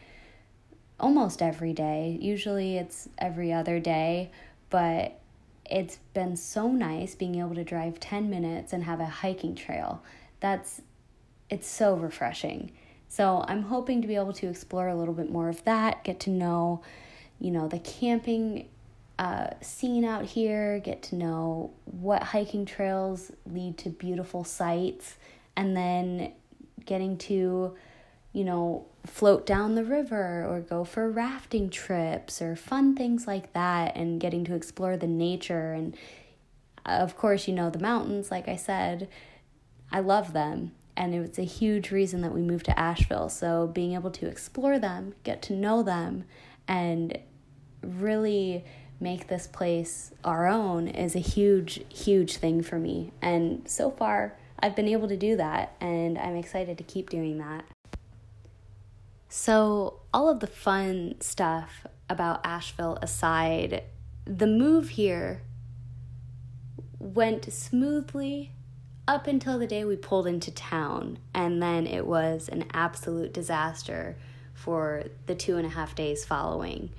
almost 0.99 1.41
every 1.41 1.73
day. 1.73 2.17
Usually 2.21 2.77
it's 2.77 3.09
every 3.17 3.51
other 3.51 3.79
day, 3.79 4.31
but 4.69 5.19
it's 5.69 5.97
been 6.13 6.35
so 6.35 6.71
nice 6.71 7.15
being 7.15 7.35
able 7.35 7.55
to 7.55 7.63
drive 7.63 7.99
10 7.99 8.29
minutes 8.29 8.73
and 8.73 8.83
have 8.83 8.99
a 8.99 9.05
hiking 9.05 9.55
trail. 9.55 10.03
That's 10.39 10.81
it's 11.49 11.67
so 11.67 11.95
refreshing. 11.95 12.71
So 13.07 13.45
I'm 13.47 13.63
hoping 13.63 14.01
to 14.01 14.07
be 14.07 14.15
able 14.15 14.33
to 14.33 14.47
explore 14.47 14.87
a 14.87 14.95
little 14.95 15.13
bit 15.13 15.29
more 15.29 15.47
of 15.47 15.63
that, 15.65 16.03
get 16.03 16.19
to 16.21 16.31
know, 16.31 16.81
you 17.39 17.51
know, 17.51 17.67
the 17.67 17.77
camping 17.77 18.69
uh, 19.19 19.51
scene 19.61 20.03
out 20.03 20.25
here, 20.25 20.79
get 20.79 21.03
to 21.03 21.15
know 21.15 21.71
what 21.85 22.23
hiking 22.23 22.65
trails 22.65 23.31
lead 23.45 23.77
to 23.77 23.89
beautiful 23.89 24.43
sights, 24.43 25.17
and 25.55 25.77
then 25.77 26.33
getting 26.85 27.17
to, 27.17 27.75
you 28.33 28.43
know, 28.43 28.85
float 29.05 29.45
down 29.45 29.75
the 29.75 29.83
river 29.83 30.45
or 30.45 30.59
go 30.59 30.83
for 30.83 31.09
rafting 31.09 31.69
trips 31.69 32.41
or 32.41 32.55
fun 32.55 32.95
things 32.95 33.27
like 33.27 33.53
that 33.53 33.95
and 33.95 34.19
getting 34.19 34.43
to 34.45 34.55
explore 34.55 34.97
the 34.97 35.07
nature. 35.07 35.73
And 35.73 35.95
of 36.85 37.15
course 37.15 37.47
you 37.47 37.53
know 37.53 37.69
the 37.69 37.79
mountains 37.79 38.29
like 38.29 38.49
i 38.49 38.57
said 38.57 39.07
i 39.91 39.99
love 39.99 40.33
them. 40.33 40.71
And 40.95 41.15
it's 41.15 41.39
a 41.39 41.43
huge 41.43 41.89
reason 41.89 42.21
that 42.21 42.33
we 42.33 42.41
moved 42.41 42.65
to 42.65 42.79
asheville. 42.79 43.27
So 43.29 43.65
being 43.65 43.93
able 43.93 44.11
to 44.11 44.27
explore 44.27 44.77
them 44.77 45.13
get 45.23 45.41
to 45.43 45.53
know 45.53 45.81
them 45.81 46.25
and 46.67 47.17
really 47.81 48.63
make 48.99 49.27
this 49.27 49.47
place 49.47 50.11
our 50.23 50.47
own 50.47 50.87
is 50.87 51.15
a 51.15 51.19
huge 51.19 51.81
huge 51.89 52.37
thing 52.37 52.63
for 52.63 52.79
me. 52.79 53.11
And 53.21 53.67
so 53.69 53.91
far 53.91 54.37
i've 54.59 54.75
been 54.75 54.87
able 54.87 55.09
to 55.09 55.17
do 55.17 55.35
that 55.35 55.75
and 55.81 56.17
i'm 56.17 56.37
excited 56.37 56.77
to 56.77 56.83
keep 56.85 57.09
doing 57.09 57.37
that 57.37 57.65
so, 59.35 60.01
all 60.13 60.29
of 60.29 60.41
the 60.41 60.47
fun 60.47 61.15
stuff 61.19 61.87
about 62.07 62.45
Asheville 62.45 62.99
aside, 63.01 63.81
the 64.25 64.45
move 64.45 64.89
here 64.89 65.41
went 66.99 67.51
smoothly 67.51 68.51
up 69.07 69.25
until 69.25 69.57
the 69.57 69.65
day 69.65 69.85
we 69.85 69.95
pulled 69.95 70.27
into 70.27 70.51
town, 70.51 71.17
and 71.33 71.63
then 71.63 71.87
it 71.87 72.05
was 72.05 72.47
an 72.47 72.65
absolute 72.73 73.33
disaster 73.33 74.17
for 74.53 75.05
the 75.25 75.33
two 75.33 75.57
and 75.57 75.65
a 75.65 75.69
half 75.69 75.95
days 75.95 76.23
following. 76.23 76.91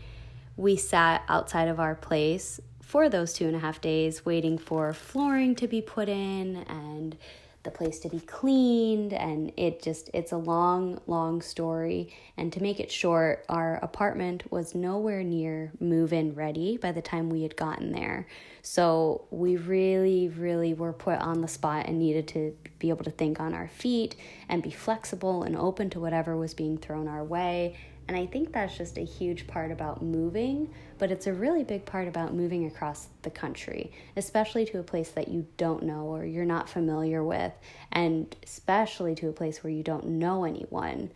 We 0.57 0.75
sat 0.75 1.23
outside 1.29 1.69
of 1.69 1.79
our 1.79 1.95
place 1.95 2.59
for 2.83 3.09
those 3.09 3.33
two 3.33 3.47
and 3.47 3.55
a 3.55 3.61
half 3.61 3.81
days 3.81 4.27
waiting 4.27 4.59
for 4.59 4.93
flooring 4.93 5.55
to 5.55 5.69
be 5.69 5.81
put 5.81 6.09
in 6.09 6.65
and 6.69 7.17
the 7.65 7.71
place 7.71 7.99
to 8.01 8.09
be 8.09 8.21
cleaned 8.21 9.13
and 9.13 9.53
it 9.57 9.83
just 9.83 10.11
it's 10.15 10.33
a 10.33 10.37
long 10.37 11.01
long 11.07 11.43
story. 11.43 12.15
And 12.37 12.53
to 12.53 12.63
make 12.63 12.79
it 12.79 12.91
short 12.91 13.45
our 13.49 13.77
apartment 13.77 14.51
was 14.53 14.75
nowhere 14.75 15.25
near 15.25 15.73
move 15.81 16.13
in 16.13 16.35
ready 16.35 16.77
by 16.77 16.93
the 16.93 17.03
time 17.03 17.31
we 17.31 17.43
had 17.43 17.57
gotten 17.57 17.93
there. 17.93 18.27
So 18.63 19.27
we 19.31 19.57
really 19.57 20.29
really 20.29 20.75
were 20.75 20.93
put 20.93 21.19
on 21.19 21.41
the 21.41 21.49
spot 21.49 21.87
and 21.87 21.99
needed 21.99 22.29
to 22.29 22.57
be 22.79 22.91
able 22.91 23.05
to 23.05 23.11
think 23.11 23.41
on 23.41 23.55
our 23.55 23.69
feet 23.69 24.15
and 24.49 24.63
be 24.63 24.71
flexible 24.71 25.43
and 25.43 25.57
open 25.57 25.91
to 25.91 26.01
whatever 26.01 26.37
was 26.37 26.55
being 26.55 26.79
thrown 26.79 27.09
our 27.09 27.25
way 27.25 27.77
and 28.07 28.17
I 28.17 28.27
think 28.27 28.53
that's 28.53 28.77
just 28.77 28.99
a 28.99 29.05
huge 29.05 29.47
part 29.47 29.71
about 29.71 30.03
moving, 30.03 30.69
but 30.99 31.11
it's 31.11 31.27
a 31.27 31.33
really 31.33 31.65
big 31.65 31.87
part 31.87 32.07
about 32.07 32.35
moving 32.35 32.67
across 32.67 33.09
the 33.23 33.31
country, 33.31 33.93
especially 34.17 34.67
to 34.67 34.79
a 34.79 34.83
place 34.83 35.11
that 35.11 35.29
you 35.29 35.47
don't 35.57 35.83
know 35.83 36.05
or 36.07 36.25
you're 36.25 36.45
not 36.45 36.69
familiar 36.69 37.25
with, 37.25 37.53
and 37.93 38.35
especially 38.43 39.15
to 39.17 39.29
a 39.29 39.33
place 39.33 39.65
where 39.65 39.73
you 39.73 39.83
don't 39.83 40.07
know 40.07 40.45
anyone. 40.45 41.11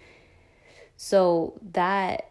So 0.96 1.58
that 1.72 2.28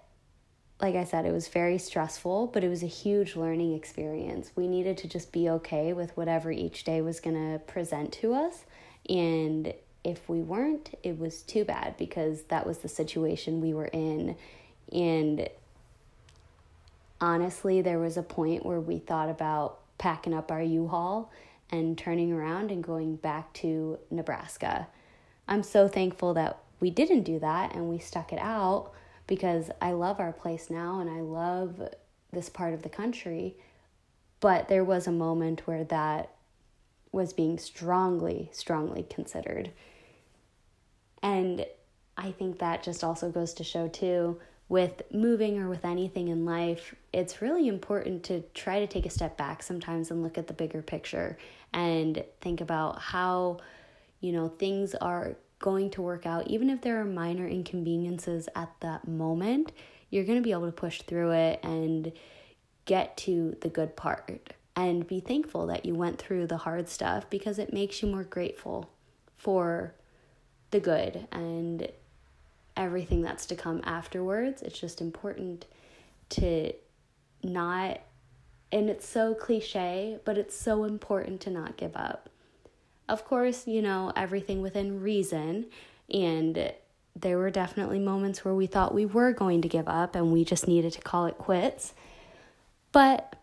like 0.80 0.96
I 0.96 1.06
said, 1.06 1.26
it 1.26 1.32
was 1.32 1.48
very 1.48 1.80
stressful, 1.80 2.48
but 2.48 2.64
it 2.64 2.70
was 2.70 2.84
a 2.84 2.88
huge 2.88 3.36
learning 3.36 3.74
experience. 3.74 4.52
We 4.56 4.68
needed 4.68 4.98
to 5.00 5.08
just 5.08 5.32
be 5.32 5.50
okay 5.50 5.92
with 5.94 6.16
whatever 6.16 6.52
each 6.52 6.84
day 6.84 7.02
was 7.02 7.20
going 7.20 7.36
to 7.36 7.60
present 7.60 8.12
to 8.14 8.36
us. 8.36 8.64
And 9.10 9.74
if 10.08 10.30
we 10.30 10.40
weren't, 10.40 10.98
it 11.04 11.20
was 11.20 11.42
too 11.42 11.66
bad 11.66 11.98
because 11.98 12.44
that 12.44 12.66
was 12.66 12.78
the 12.78 12.88
situation 12.88 13.60
we 13.60 13.74
were 13.74 13.88
in. 13.88 14.38
And 14.92 15.50
honestly, 17.20 17.82
there 17.82 18.00
was 18.00 18.16
a 18.16 18.24
point 18.24 18.66
where 18.66 18.80
we 18.80 19.00
thought 19.00 19.30
about 19.30 19.80
packing 19.98 20.34
up 20.34 20.50
our 20.50 20.64
U 20.64 20.88
Haul 20.88 21.30
and 21.70 21.98
turning 21.98 22.32
around 22.32 22.72
and 22.72 22.82
going 22.82 23.18
back 23.18 23.52
to 23.56 24.00
Nebraska. 24.10 24.88
I'm 25.46 25.62
so 25.62 25.90
thankful 25.90 26.34
that 26.36 26.58
we 26.80 26.90
didn't 26.90 27.24
do 27.24 27.38
that 27.40 27.76
and 27.76 27.90
we 27.90 28.00
stuck 28.00 28.32
it 28.32 28.40
out 28.40 28.92
because 29.26 29.70
I 29.82 29.92
love 29.92 30.22
our 30.22 30.32
place 30.32 30.70
now 30.70 31.02
and 31.02 31.10
I 31.10 31.20
love 31.20 31.82
this 32.32 32.48
part 32.48 32.74
of 32.74 32.84
the 32.84 32.90
country. 32.90 33.56
But 34.40 34.70
there 34.70 34.86
was 34.86 35.06
a 35.06 35.12
moment 35.12 35.68
where 35.68 35.84
that 35.84 36.30
was 37.12 37.34
being 37.34 37.58
strongly, 37.58 38.50
strongly 38.54 39.04
considered. 39.04 39.72
And 41.22 41.66
I 42.18 42.32
think 42.32 42.60
that 42.60 42.84
just 42.84 43.04
also 43.04 43.30
goes 43.30 43.54
to 43.56 43.64
show, 43.64 43.88
too, 43.88 44.40
with 44.70 45.02
moving 45.12 45.60
or 45.60 45.70
with 45.70 45.86
anything 45.86 46.28
in 46.28 46.46
life, 46.46 46.94
it's 47.14 47.42
really 47.42 47.68
important 47.68 48.24
to 48.24 48.42
try 48.54 48.80
to 48.80 48.88
take 48.88 49.06
a 49.06 49.10
step 49.10 49.38
back 49.38 49.64
sometimes 49.64 50.12
and 50.12 50.24
look 50.24 50.38
at 50.38 50.48
the 50.48 50.54
bigger 50.54 50.82
picture 50.82 51.38
and 51.74 52.24
think 52.42 52.60
about 52.60 53.00
how, 53.00 53.60
you 54.20 54.32
know, 54.32 54.50
things 54.50 54.94
are 54.96 55.36
going 55.60 55.90
to 55.92 56.02
work 56.02 56.26
out. 56.26 56.48
Even 56.48 56.70
if 56.70 56.82
there 56.82 57.00
are 57.00 57.06
minor 57.06 57.48
inconveniences 57.48 58.50
at 58.56 58.70
that 58.82 59.08
moment, 59.08 59.72
you're 60.10 60.26
going 60.26 60.38
to 60.38 60.44
be 60.44 60.52
able 60.52 60.66
to 60.66 60.72
push 60.72 61.02
through 61.04 61.32
it 61.32 61.60
and 61.64 62.12
get 62.86 63.16
to 63.18 63.56
the 63.62 63.70
good 63.70 63.96
part 63.96 64.54
and 64.76 65.08
be 65.08 65.20
thankful 65.20 65.68
that 65.68 65.86
you 65.86 65.96
went 65.96 66.18
through 66.18 66.48
the 66.48 66.58
hard 66.58 66.88
stuff 66.88 67.30
because 67.30 67.58
it 67.58 67.74
makes 67.74 68.02
you 68.02 68.08
more 68.08 68.24
grateful 68.24 68.90
for 69.36 69.94
the 70.72 70.80
good 70.80 71.28
and 71.32 71.90
everything 72.76 73.22
that's 73.22 73.46
to 73.48 73.56
come 73.56 73.82
afterwards. 73.84 74.62
It's 74.62 74.80
just 74.80 75.02
important 75.02 75.66
to 76.30 76.74
not, 77.44 78.02
and 78.72 78.90
it's 78.90 79.08
so 79.08 79.34
cliche, 79.34 80.20
but 80.26 80.38
it's 80.38 80.56
so 80.56 80.84
important 80.84 81.42
to 81.42 81.50
not 81.50 81.78
give 81.78 81.96
up. 81.96 82.30
Of 83.10 83.26
course, 83.26 83.68
you 83.68 83.82
know, 83.82 84.12
everything 84.16 84.62
within 84.62 85.02
reason, 85.02 85.68
and 86.14 86.74
there 87.16 87.38
were 87.38 87.50
definitely 87.50 88.00
moments 88.00 88.46
where 88.46 88.54
we 88.54 88.68
thought 88.68 88.94
we 88.94 89.06
were 89.06 89.32
going 89.32 89.62
to 89.62 89.68
give 89.68 89.88
up 89.88 90.16
and 90.16 90.32
we 90.32 90.44
just 90.44 90.68
needed 90.68 90.94
to 90.94 91.02
call 91.02 91.26
it 91.26 91.38
quits. 91.38 91.94
But 92.92 93.36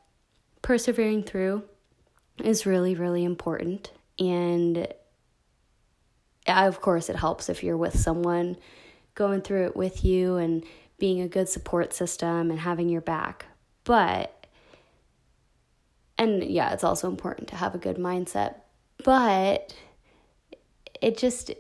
persevering 0.63 1.25
through 1.25 1.65
is 2.43 2.67
really, 2.67 2.95
really 2.95 3.25
important. 3.25 3.91
And 4.19 4.89
of 6.47 6.81
course, 6.81 7.09
it 7.09 7.17
helps 7.17 7.49
if 7.49 7.63
you're 7.63 7.77
with 7.77 7.99
someone 7.99 8.57
going 9.15 9.41
through 9.41 9.67
it 9.67 9.77
with 9.77 10.05
you 10.05 10.37
and 10.37 10.65
being 10.99 11.21
a 11.21 11.29
good 11.29 11.49
support 11.49 11.93
system 11.93 12.51
and 12.51 12.61
having 12.61 12.89
your 12.89 13.01
back. 13.01 13.47
But, 13.85 14.47
and 16.19 16.43
yeah, 16.43 16.73
it's 16.73 16.85
also 16.85 17.09
important 17.09 17.49
to 17.49 17.57
have 17.57 17.75
a 17.75 17.79
good 17.79 17.97
mindset. 17.97 18.57
But 19.05 19.75
it 21.01 21.19
just, 21.19 21.51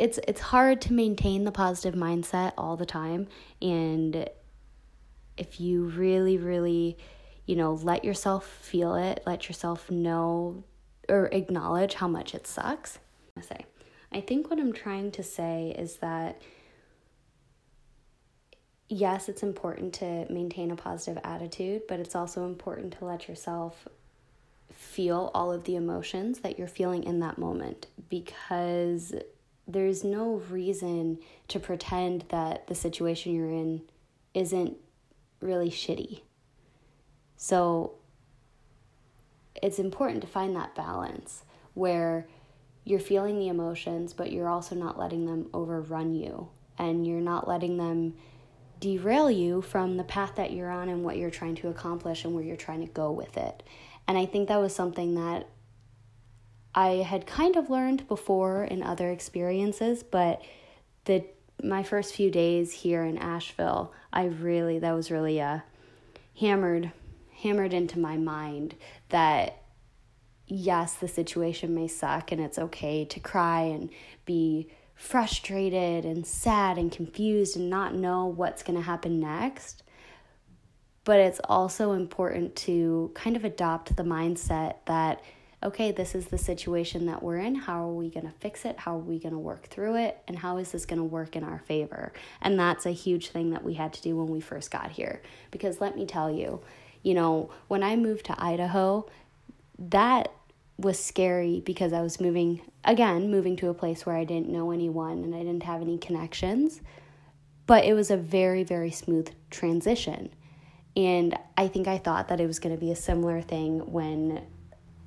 it's 0.00 0.18
it's 0.26 0.40
hard 0.40 0.80
to 0.80 0.92
maintain 0.94 1.44
the 1.44 1.52
positive 1.52 1.94
mindset 1.94 2.52
all 2.56 2.76
the 2.76 2.86
time 2.86 3.28
and 3.60 4.28
if 5.36 5.60
you 5.60 5.84
really 5.88 6.38
really 6.38 6.96
you 7.44 7.54
know 7.54 7.74
let 7.74 8.02
yourself 8.02 8.46
feel 8.46 8.94
it 8.94 9.22
let 9.26 9.46
yourself 9.46 9.90
know 9.90 10.64
or 11.08 11.26
acknowledge 11.32 11.94
how 11.94 12.08
much 12.08 12.34
it 12.34 12.46
sucks 12.46 12.98
i 13.36 13.42
say 13.42 13.66
i 14.12 14.20
think 14.20 14.50
what 14.50 14.58
i'm 14.58 14.72
trying 14.72 15.10
to 15.10 15.22
say 15.22 15.74
is 15.78 15.96
that 15.96 16.40
yes, 18.90 19.28
it's 19.28 19.44
important 19.44 19.94
to 19.94 20.30
maintain 20.30 20.70
a 20.72 20.76
positive 20.76 21.22
attitude, 21.24 21.82
but 21.88 22.00
it's 22.00 22.16
also 22.16 22.44
important 22.44 22.98
to 22.98 23.04
let 23.04 23.28
yourself 23.28 23.86
feel 24.72 25.30
all 25.32 25.52
of 25.52 25.64
the 25.64 25.76
emotions 25.76 26.40
that 26.40 26.58
you're 26.58 26.68
feeling 26.68 27.04
in 27.04 27.20
that 27.20 27.38
moment 27.38 27.86
because 28.08 29.14
there's 29.68 30.02
no 30.02 30.42
reason 30.50 31.18
to 31.46 31.60
pretend 31.60 32.24
that 32.30 32.66
the 32.66 32.74
situation 32.74 33.34
you're 33.34 33.50
in 33.50 33.80
isn't 34.34 34.76
really 35.40 35.70
shitty. 35.70 36.22
So 37.36 37.94
it's 39.62 39.78
important 39.78 40.20
to 40.22 40.26
find 40.26 40.56
that 40.56 40.74
balance 40.74 41.44
where 41.74 42.26
you're 42.84 43.00
feeling 43.00 43.38
the 43.38 43.48
emotions, 43.48 44.12
but 44.12 44.32
you're 44.32 44.48
also 44.48 44.74
not 44.74 44.98
letting 44.98 45.26
them 45.26 45.48
overrun 45.52 46.14
you 46.14 46.48
and 46.78 47.06
you're 47.06 47.20
not 47.20 47.46
letting 47.46 47.76
them 47.76 48.14
derail 48.80 49.30
you 49.30 49.60
from 49.60 49.96
the 49.96 50.04
path 50.04 50.36
that 50.36 50.52
you're 50.52 50.70
on 50.70 50.88
and 50.88 51.04
what 51.04 51.18
you're 51.18 51.30
trying 51.30 51.54
to 51.54 51.68
accomplish 51.68 52.24
and 52.24 52.34
where 52.34 52.42
you're 52.42 52.56
trying 52.56 52.80
to 52.80 52.92
go 52.92 53.12
with 53.12 53.36
it. 53.36 53.62
And 54.08 54.16
I 54.16 54.26
think 54.26 54.48
that 54.48 54.60
was 54.60 54.74
something 54.74 55.14
that 55.14 55.46
I 56.74 56.88
had 57.06 57.26
kind 57.26 57.56
of 57.56 57.68
learned 57.68 58.08
before 58.08 58.64
in 58.64 58.82
other 58.82 59.10
experiences, 59.10 60.02
but 60.02 60.42
the 61.04 61.24
my 61.62 61.82
first 61.82 62.14
few 62.14 62.30
days 62.30 62.72
here 62.72 63.04
in 63.04 63.18
Asheville, 63.18 63.92
I 64.12 64.24
really 64.24 64.78
that 64.78 64.92
was 64.92 65.10
really 65.10 65.40
uh 65.40 65.60
hammered 66.38 66.92
hammered 67.42 67.74
into 67.74 67.98
my 67.98 68.16
mind 68.16 68.74
that 69.10 69.62
yes, 70.50 70.94
the 70.94 71.08
situation 71.08 71.74
may 71.74 71.88
suck 71.88 72.32
and 72.32 72.40
it's 72.40 72.58
okay 72.58 73.04
to 73.04 73.20
cry 73.20 73.62
and 73.62 73.90
be 74.26 74.68
frustrated 74.94 76.04
and 76.04 76.26
sad 76.26 76.76
and 76.76 76.92
confused 76.92 77.56
and 77.56 77.70
not 77.70 77.94
know 77.94 78.26
what's 78.26 78.62
going 78.62 78.76
to 78.76 78.84
happen 78.84 79.18
next. 79.20 79.82
But 81.04 81.20
it's 81.20 81.40
also 81.44 81.92
important 81.92 82.54
to 82.56 83.10
kind 83.14 83.36
of 83.36 83.44
adopt 83.44 83.96
the 83.96 84.02
mindset 84.02 84.76
that, 84.84 85.22
okay, 85.62 85.92
this 85.92 86.14
is 86.14 86.26
the 86.26 86.36
situation 86.36 87.06
that 87.06 87.22
we're 87.22 87.38
in. 87.38 87.54
How 87.54 87.88
are 87.88 87.94
we 87.94 88.10
going 88.10 88.26
to 88.26 88.34
fix 88.40 88.66
it? 88.66 88.78
How 88.78 88.96
are 88.96 88.98
we 88.98 89.18
going 89.18 89.32
to 89.32 89.38
work 89.38 89.68
through 89.68 89.96
it? 89.96 90.18
And 90.28 90.38
how 90.38 90.58
is 90.58 90.72
this 90.72 90.84
going 90.84 90.98
to 90.98 91.04
work 91.04 91.36
in 91.36 91.44
our 91.44 91.60
favor? 91.60 92.12
And 92.42 92.58
that's 92.58 92.84
a 92.84 92.90
huge 92.90 93.28
thing 93.28 93.50
that 93.50 93.64
we 93.64 93.74
had 93.74 93.94
to 93.94 94.02
do 94.02 94.16
when 94.16 94.26
we 94.26 94.40
first 94.40 94.70
got 94.70 94.90
here. 94.90 95.22
Because 95.50 95.80
let 95.80 95.96
me 95.96 96.04
tell 96.04 96.30
you, 96.30 96.60
you 97.02 97.14
know, 97.14 97.50
when 97.68 97.82
I 97.82 97.96
moved 97.96 98.26
to 98.26 98.42
Idaho, 98.42 99.08
that 99.78 100.30
was 100.80 101.02
scary 101.02 101.60
because 101.60 101.92
I 101.92 102.00
was 102.00 102.20
moving 102.20 102.60
again, 102.84 103.30
moving 103.30 103.56
to 103.56 103.68
a 103.68 103.74
place 103.74 104.06
where 104.06 104.16
I 104.16 104.24
didn't 104.24 104.48
know 104.48 104.70
anyone 104.70 105.24
and 105.24 105.34
I 105.34 105.38
didn't 105.38 105.64
have 105.64 105.82
any 105.82 105.98
connections. 105.98 106.80
But 107.66 107.84
it 107.84 107.94
was 107.94 108.10
a 108.10 108.16
very, 108.16 108.64
very 108.64 108.90
smooth 108.90 109.30
transition. 109.50 110.30
And 110.96 111.38
I 111.56 111.68
think 111.68 111.86
I 111.86 111.98
thought 111.98 112.28
that 112.28 112.40
it 112.40 112.46
was 112.46 112.58
going 112.58 112.74
to 112.74 112.80
be 112.80 112.90
a 112.90 112.96
similar 112.96 113.40
thing 113.40 113.92
when 113.92 114.42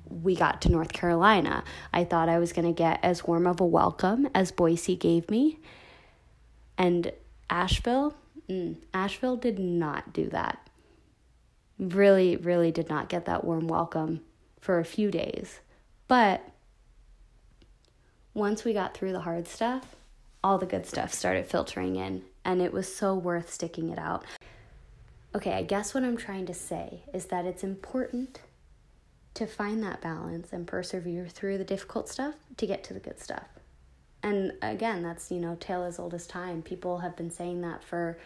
we 0.08 0.34
got 0.34 0.62
to 0.62 0.70
North 0.70 0.92
Carolina. 0.92 1.64
I 1.92 2.04
thought 2.04 2.28
I 2.28 2.38
was 2.38 2.52
going 2.52 2.66
to 2.66 2.72
get 2.72 3.00
as 3.02 3.24
warm 3.24 3.46
of 3.46 3.60
a 3.60 3.66
welcome 3.66 4.28
as 4.34 4.50
Boise 4.50 4.96
gave 4.96 5.30
me. 5.30 5.58
And 6.78 7.12
Asheville, 7.50 8.14
mm, 8.48 8.76
Asheville 8.92 9.36
did 9.36 9.58
not 9.58 10.12
do 10.12 10.28
that. 10.30 10.70
Really, 11.78 12.36
really 12.36 12.70
did 12.70 12.88
not 12.88 13.08
get 13.08 13.26
that 13.26 13.44
warm 13.44 13.66
welcome 13.66 14.20
for 14.60 14.78
a 14.78 14.84
few 14.84 15.10
days. 15.10 15.60
But 16.08 16.42
once 18.34 18.64
we 18.64 18.72
got 18.72 18.94
through 18.94 19.12
the 19.12 19.20
hard 19.20 19.48
stuff, 19.48 19.94
all 20.42 20.58
the 20.58 20.66
good 20.66 20.86
stuff 20.86 21.14
started 21.14 21.46
filtering 21.46 21.96
in, 21.96 22.22
and 22.44 22.60
it 22.60 22.72
was 22.72 22.94
so 22.94 23.14
worth 23.14 23.52
sticking 23.52 23.88
it 23.88 23.98
out. 23.98 24.24
Okay, 25.34 25.52
I 25.52 25.62
guess 25.62 25.94
what 25.94 26.04
I'm 26.04 26.16
trying 26.16 26.46
to 26.46 26.54
say 26.54 27.02
is 27.12 27.26
that 27.26 27.44
it's 27.44 27.64
important 27.64 28.40
to 29.34 29.46
find 29.46 29.82
that 29.82 30.00
balance 30.00 30.52
and 30.52 30.66
persevere 30.66 31.26
through 31.26 31.58
the 31.58 31.64
difficult 31.64 32.08
stuff 32.08 32.34
to 32.56 32.66
get 32.66 32.84
to 32.84 32.94
the 32.94 33.00
good 33.00 33.20
stuff. 33.20 33.46
And 34.22 34.52
again, 34.62 35.02
that's, 35.02 35.30
you 35.30 35.40
know, 35.40 35.56
tale 35.58 35.82
as 35.82 35.98
old 35.98 36.14
as 36.14 36.26
time. 36.26 36.62
People 36.62 36.98
have 36.98 37.16
been 37.16 37.30
saying 37.30 37.60
that 37.62 37.82
for 37.82 38.18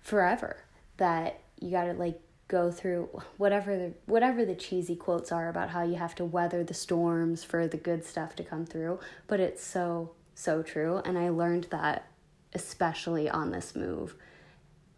forever 0.00 0.56
that 0.96 1.40
you 1.60 1.70
got 1.70 1.84
to 1.84 1.92
like 1.92 2.20
go 2.50 2.68
through 2.68 3.08
whatever 3.36 3.76
the 3.76 3.92
whatever 4.06 4.44
the 4.44 4.56
cheesy 4.56 4.96
quotes 4.96 5.30
are 5.30 5.48
about 5.48 5.70
how 5.70 5.84
you 5.84 5.94
have 5.94 6.16
to 6.16 6.24
weather 6.24 6.64
the 6.64 6.74
storms 6.74 7.44
for 7.44 7.68
the 7.68 7.76
good 7.76 8.04
stuff 8.04 8.34
to 8.34 8.42
come 8.42 8.66
through 8.66 8.98
but 9.28 9.38
it's 9.38 9.62
so 9.64 10.10
so 10.34 10.60
true 10.60 11.00
and 11.04 11.16
i 11.16 11.28
learned 11.28 11.68
that 11.70 12.06
especially 12.52 13.30
on 13.30 13.52
this 13.52 13.76
move. 13.76 14.16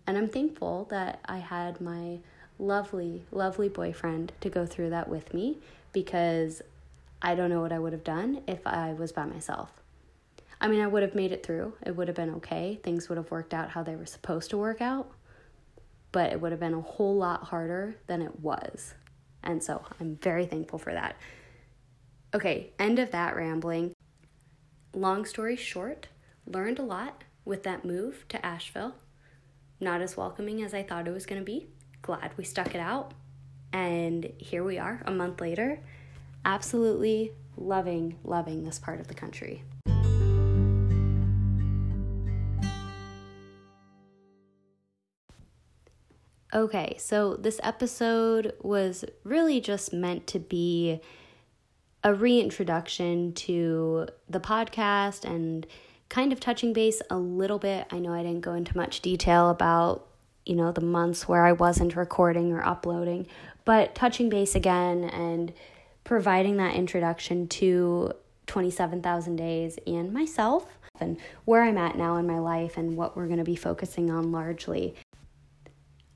And 0.06 0.16
i'm 0.16 0.28
thankful 0.28 0.86
that 0.90 1.20
i 1.26 1.38
had 1.38 1.78
my 1.78 2.20
lovely 2.58 3.24
lovely 3.30 3.68
boyfriend 3.68 4.32
to 4.40 4.48
go 4.48 4.64
through 4.64 4.88
that 4.90 5.10
with 5.10 5.34
me 5.34 5.58
because 5.92 6.62
i 7.20 7.34
don't 7.34 7.50
know 7.50 7.60
what 7.60 7.72
i 7.72 7.78
would 7.78 7.92
have 7.92 8.04
done 8.04 8.42
if 8.46 8.66
i 8.66 8.94
was 8.94 9.12
by 9.12 9.26
myself. 9.26 9.70
I 10.58 10.68
mean 10.68 10.80
i 10.80 10.86
would 10.86 11.02
have 11.02 11.14
made 11.14 11.32
it 11.32 11.44
through. 11.44 11.74
It 11.84 11.96
would 11.96 12.08
have 12.08 12.16
been 12.16 12.34
okay. 12.36 12.80
Things 12.82 13.10
would 13.10 13.18
have 13.18 13.30
worked 13.30 13.52
out 13.52 13.68
how 13.70 13.82
they 13.82 13.94
were 13.94 14.06
supposed 14.06 14.48
to 14.50 14.56
work 14.56 14.80
out 14.80 15.12
but 16.12 16.30
it 16.32 16.40
would 16.40 16.52
have 16.52 16.60
been 16.60 16.74
a 16.74 16.80
whole 16.80 17.16
lot 17.16 17.44
harder 17.44 17.96
than 18.06 18.22
it 18.22 18.40
was. 18.40 18.94
And 19.42 19.62
so 19.62 19.82
I'm 19.98 20.16
very 20.16 20.46
thankful 20.46 20.78
for 20.78 20.92
that. 20.92 21.16
Okay, 22.34 22.72
end 22.78 22.98
of 22.98 23.10
that 23.10 23.34
rambling. 23.34 23.94
Long 24.94 25.24
story 25.24 25.56
short, 25.56 26.08
learned 26.46 26.78
a 26.78 26.82
lot 26.82 27.24
with 27.44 27.62
that 27.64 27.84
move 27.84 28.26
to 28.28 28.44
Asheville. 28.44 28.94
Not 29.80 30.00
as 30.00 30.16
welcoming 30.16 30.62
as 30.62 30.74
I 30.74 30.82
thought 30.82 31.08
it 31.08 31.12
was 31.12 31.26
going 31.26 31.40
to 31.40 31.44
be. 31.44 31.66
Glad 32.02 32.32
we 32.36 32.44
stuck 32.44 32.74
it 32.74 32.80
out. 32.80 33.14
And 33.72 34.32
here 34.38 34.62
we 34.62 34.78
are 34.78 35.02
a 35.06 35.10
month 35.10 35.40
later, 35.40 35.80
absolutely 36.44 37.32
loving, 37.56 38.18
loving 38.22 38.64
this 38.64 38.78
part 38.78 39.00
of 39.00 39.08
the 39.08 39.14
country. 39.14 39.64
Okay, 46.54 46.96
so 46.98 47.34
this 47.36 47.58
episode 47.62 48.52
was 48.60 49.04
really 49.24 49.60
just 49.60 49.92
meant 49.92 50.26
to 50.28 50.38
be 50.38 51.00
a 52.04 52.12
reintroduction 52.12 53.32
to 53.32 54.08
the 54.28 54.40
podcast 54.40 55.24
and 55.24 55.66
kind 56.08 56.32
of 56.32 56.40
touching 56.40 56.72
base 56.72 57.00
a 57.08 57.16
little 57.16 57.58
bit. 57.58 57.86
I 57.90 57.98
know 57.98 58.12
I 58.12 58.22
didn't 58.22 58.42
go 58.42 58.52
into 58.52 58.76
much 58.76 59.00
detail 59.00 59.48
about 59.48 60.06
you 60.44 60.56
know, 60.56 60.72
the 60.72 60.80
months 60.80 61.28
where 61.28 61.44
I 61.44 61.52
wasn't 61.52 61.96
recording 61.96 62.52
or 62.52 62.64
uploading, 62.64 63.26
but 63.64 63.94
touching 63.94 64.28
base 64.28 64.54
again 64.54 65.04
and 65.04 65.52
providing 66.04 66.56
that 66.56 66.74
introduction 66.74 67.46
to 67.46 68.12
27,000 68.46 69.36
days 69.36 69.78
and 69.86 70.12
myself 70.12 70.66
and 71.00 71.16
where 71.44 71.62
I'm 71.62 71.78
at 71.78 71.96
now 71.96 72.16
in 72.16 72.26
my 72.26 72.38
life 72.38 72.76
and 72.76 72.96
what 72.96 73.16
we're 73.16 73.26
going 73.26 73.38
to 73.38 73.44
be 73.44 73.56
focusing 73.56 74.10
on 74.10 74.32
largely. 74.32 74.94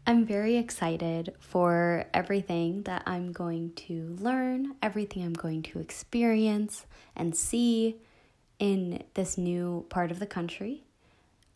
I'm 0.09 0.25
very 0.25 0.57
excited 0.57 1.35
for 1.41 2.05
everything 2.15 2.83
that 2.83 3.03
I'm 3.07 3.33
going 3.33 3.73
to 3.73 4.17
learn, 4.21 4.77
everything 4.81 5.25
I'm 5.25 5.33
going 5.33 5.65
to 5.65 5.81
experience 5.81 6.87
and 7.17 7.35
see 7.35 7.97
in 8.61 9.03
this 9.15 9.37
new 9.37 9.85
part 9.89 10.13
of 10.13 10.21
the 10.21 10.27
country. 10.27 10.85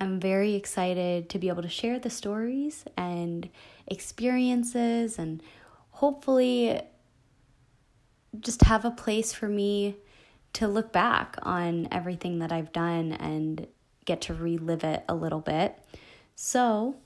I'm 0.00 0.18
very 0.18 0.54
excited 0.54 1.28
to 1.28 1.38
be 1.38 1.48
able 1.48 1.62
to 1.62 1.68
share 1.68 2.00
the 2.00 2.10
stories 2.10 2.84
and 2.96 3.48
experiences 3.86 5.16
and 5.16 5.40
hopefully 5.90 6.80
just 8.40 8.62
have 8.62 8.84
a 8.84 8.90
place 8.90 9.32
for 9.32 9.46
me 9.46 9.94
to 10.54 10.66
look 10.66 10.92
back 10.92 11.36
on 11.42 11.86
everything 11.92 12.40
that 12.40 12.50
I've 12.50 12.72
done 12.72 13.12
and 13.12 13.68
get 14.06 14.22
to 14.22 14.34
relive 14.34 14.82
it 14.82 15.04
a 15.08 15.14
little 15.14 15.40
bit. 15.40 15.78
So, 16.34 16.96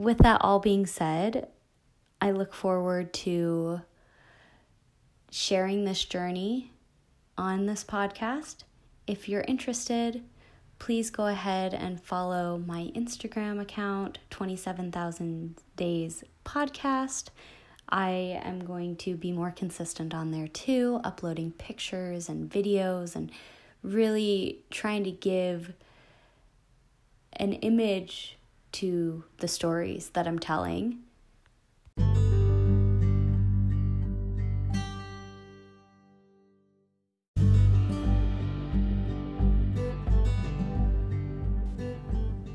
with 0.00 0.16
that 0.16 0.40
all 0.40 0.60
being 0.60 0.86
said, 0.86 1.46
I 2.22 2.30
look 2.30 2.54
forward 2.54 3.12
to 3.12 3.82
sharing 5.30 5.84
this 5.84 6.06
journey 6.06 6.72
on 7.36 7.66
this 7.66 7.84
podcast. 7.84 8.64
If 9.06 9.28
you're 9.28 9.44
interested, 9.46 10.22
please 10.78 11.10
go 11.10 11.26
ahead 11.26 11.74
and 11.74 12.00
follow 12.00 12.56
my 12.66 12.90
Instagram 12.96 13.60
account, 13.60 14.20
27,000 14.30 15.56
Days 15.76 16.24
Podcast. 16.46 17.28
I 17.86 18.40
am 18.42 18.64
going 18.64 18.96
to 18.96 19.16
be 19.16 19.32
more 19.32 19.50
consistent 19.50 20.14
on 20.14 20.30
there 20.30 20.48
too, 20.48 21.02
uploading 21.04 21.52
pictures 21.52 22.30
and 22.30 22.50
videos 22.50 23.14
and 23.14 23.30
really 23.82 24.60
trying 24.70 25.04
to 25.04 25.10
give 25.10 25.74
an 27.34 27.52
image 27.52 28.38
to 28.72 29.24
the 29.38 29.48
stories 29.48 30.10
that 30.10 30.26
I'm 30.26 30.38
telling. 30.38 31.00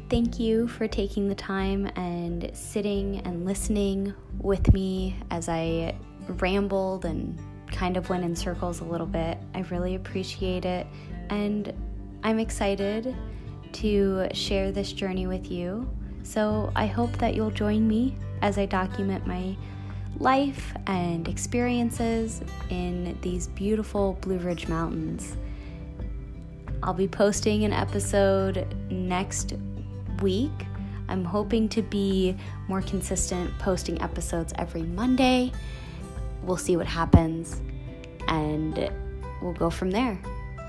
Thank 0.07 0.39
you 0.39 0.67
for 0.67 0.87
taking 0.87 1.27
the 1.27 1.35
time 1.35 1.91
and 1.95 2.49
sitting 2.53 3.19
and 3.25 3.43
listening 3.43 4.13
with 4.39 4.71
me 4.71 5.17
as 5.31 5.49
I 5.49 5.95
rambled 6.27 7.05
and 7.05 7.37
kind 7.67 7.97
of 7.97 8.09
went 8.09 8.23
in 8.23 8.35
circles 8.35 8.79
a 8.79 8.85
little 8.85 9.07
bit. 9.07 9.37
I 9.53 9.61
really 9.71 9.95
appreciate 9.95 10.63
it. 10.63 10.87
And 11.29 11.73
I'm 12.23 12.39
excited 12.39 13.15
to 13.73 14.29
share 14.31 14.71
this 14.71 14.93
journey 14.93 15.27
with 15.27 15.51
you. 15.51 15.89
So 16.25 16.71
I 16.75 16.87
hope 16.87 17.15
that 17.19 17.35
you'll 17.35 17.51
join 17.51 17.87
me 17.87 18.17
as 18.41 18.57
I 18.57 18.65
document 18.65 19.27
my 19.27 19.55
life 20.17 20.73
and 20.87 21.27
experiences 21.27 22.41
in 22.69 23.15
these 23.21 23.47
beautiful 23.49 24.17
Blue 24.21 24.39
Ridge 24.39 24.67
Mountains. 24.67 25.37
I'll 26.81 26.95
be 26.95 27.07
posting 27.07 27.63
an 27.63 27.71
episode 27.71 28.67
next 28.89 29.53
week. 30.21 30.51
I'm 31.09 31.23
hoping 31.23 31.69
to 31.69 31.83
be 31.83 32.35
more 32.67 32.81
consistent, 32.81 33.55
posting 33.59 34.01
episodes 34.01 34.51
every 34.57 34.81
Monday. 34.81 35.51
We'll 36.41 36.57
see 36.57 36.75
what 36.75 36.87
happens 36.87 37.61
and 38.27 38.91
we'll 39.43 39.53
go 39.53 39.69
from 39.69 39.91
there. 39.91 40.19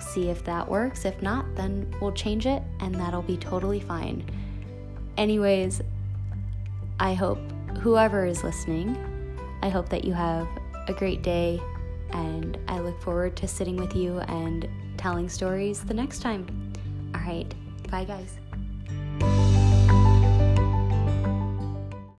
See 0.00 0.28
if 0.28 0.44
that 0.44 0.68
works. 0.68 1.06
If 1.06 1.22
not, 1.22 1.46
then 1.54 1.90
we'll 1.98 2.12
change 2.12 2.44
it 2.44 2.62
and 2.80 2.94
that'll 2.94 3.22
be 3.22 3.38
totally 3.38 3.80
fine. 3.80 4.22
Anyways, 5.16 5.80
I 7.00 7.14
hope 7.14 7.38
whoever 7.80 8.26
is 8.26 8.44
listening, 8.44 8.96
I 9.62 9.68
hope 9.68 9.88
that 9.88 10.04
you 10.04 10.12
have 10.12 10.46
a 10.88 10.92
great 10.92 11.22
day 11.22 11.60
and 12.12 12.58
I 12.68 12.78
look 12.78 13.00
forward 13.02 13.36
to 13.36 13.48
sitting 13.48 13.76
with 13.76 13.94
you 13.94 14.18
and 14.20 14.68
telling 14.96 15.28
stories 15.28 15.82
the 15.82 15.94
next 15.94 16.20
time. 16.20 16.46
All 17.14 17.20
right, 17.20 17.52
bye 17.90 18.04
guys. 18.04 18.38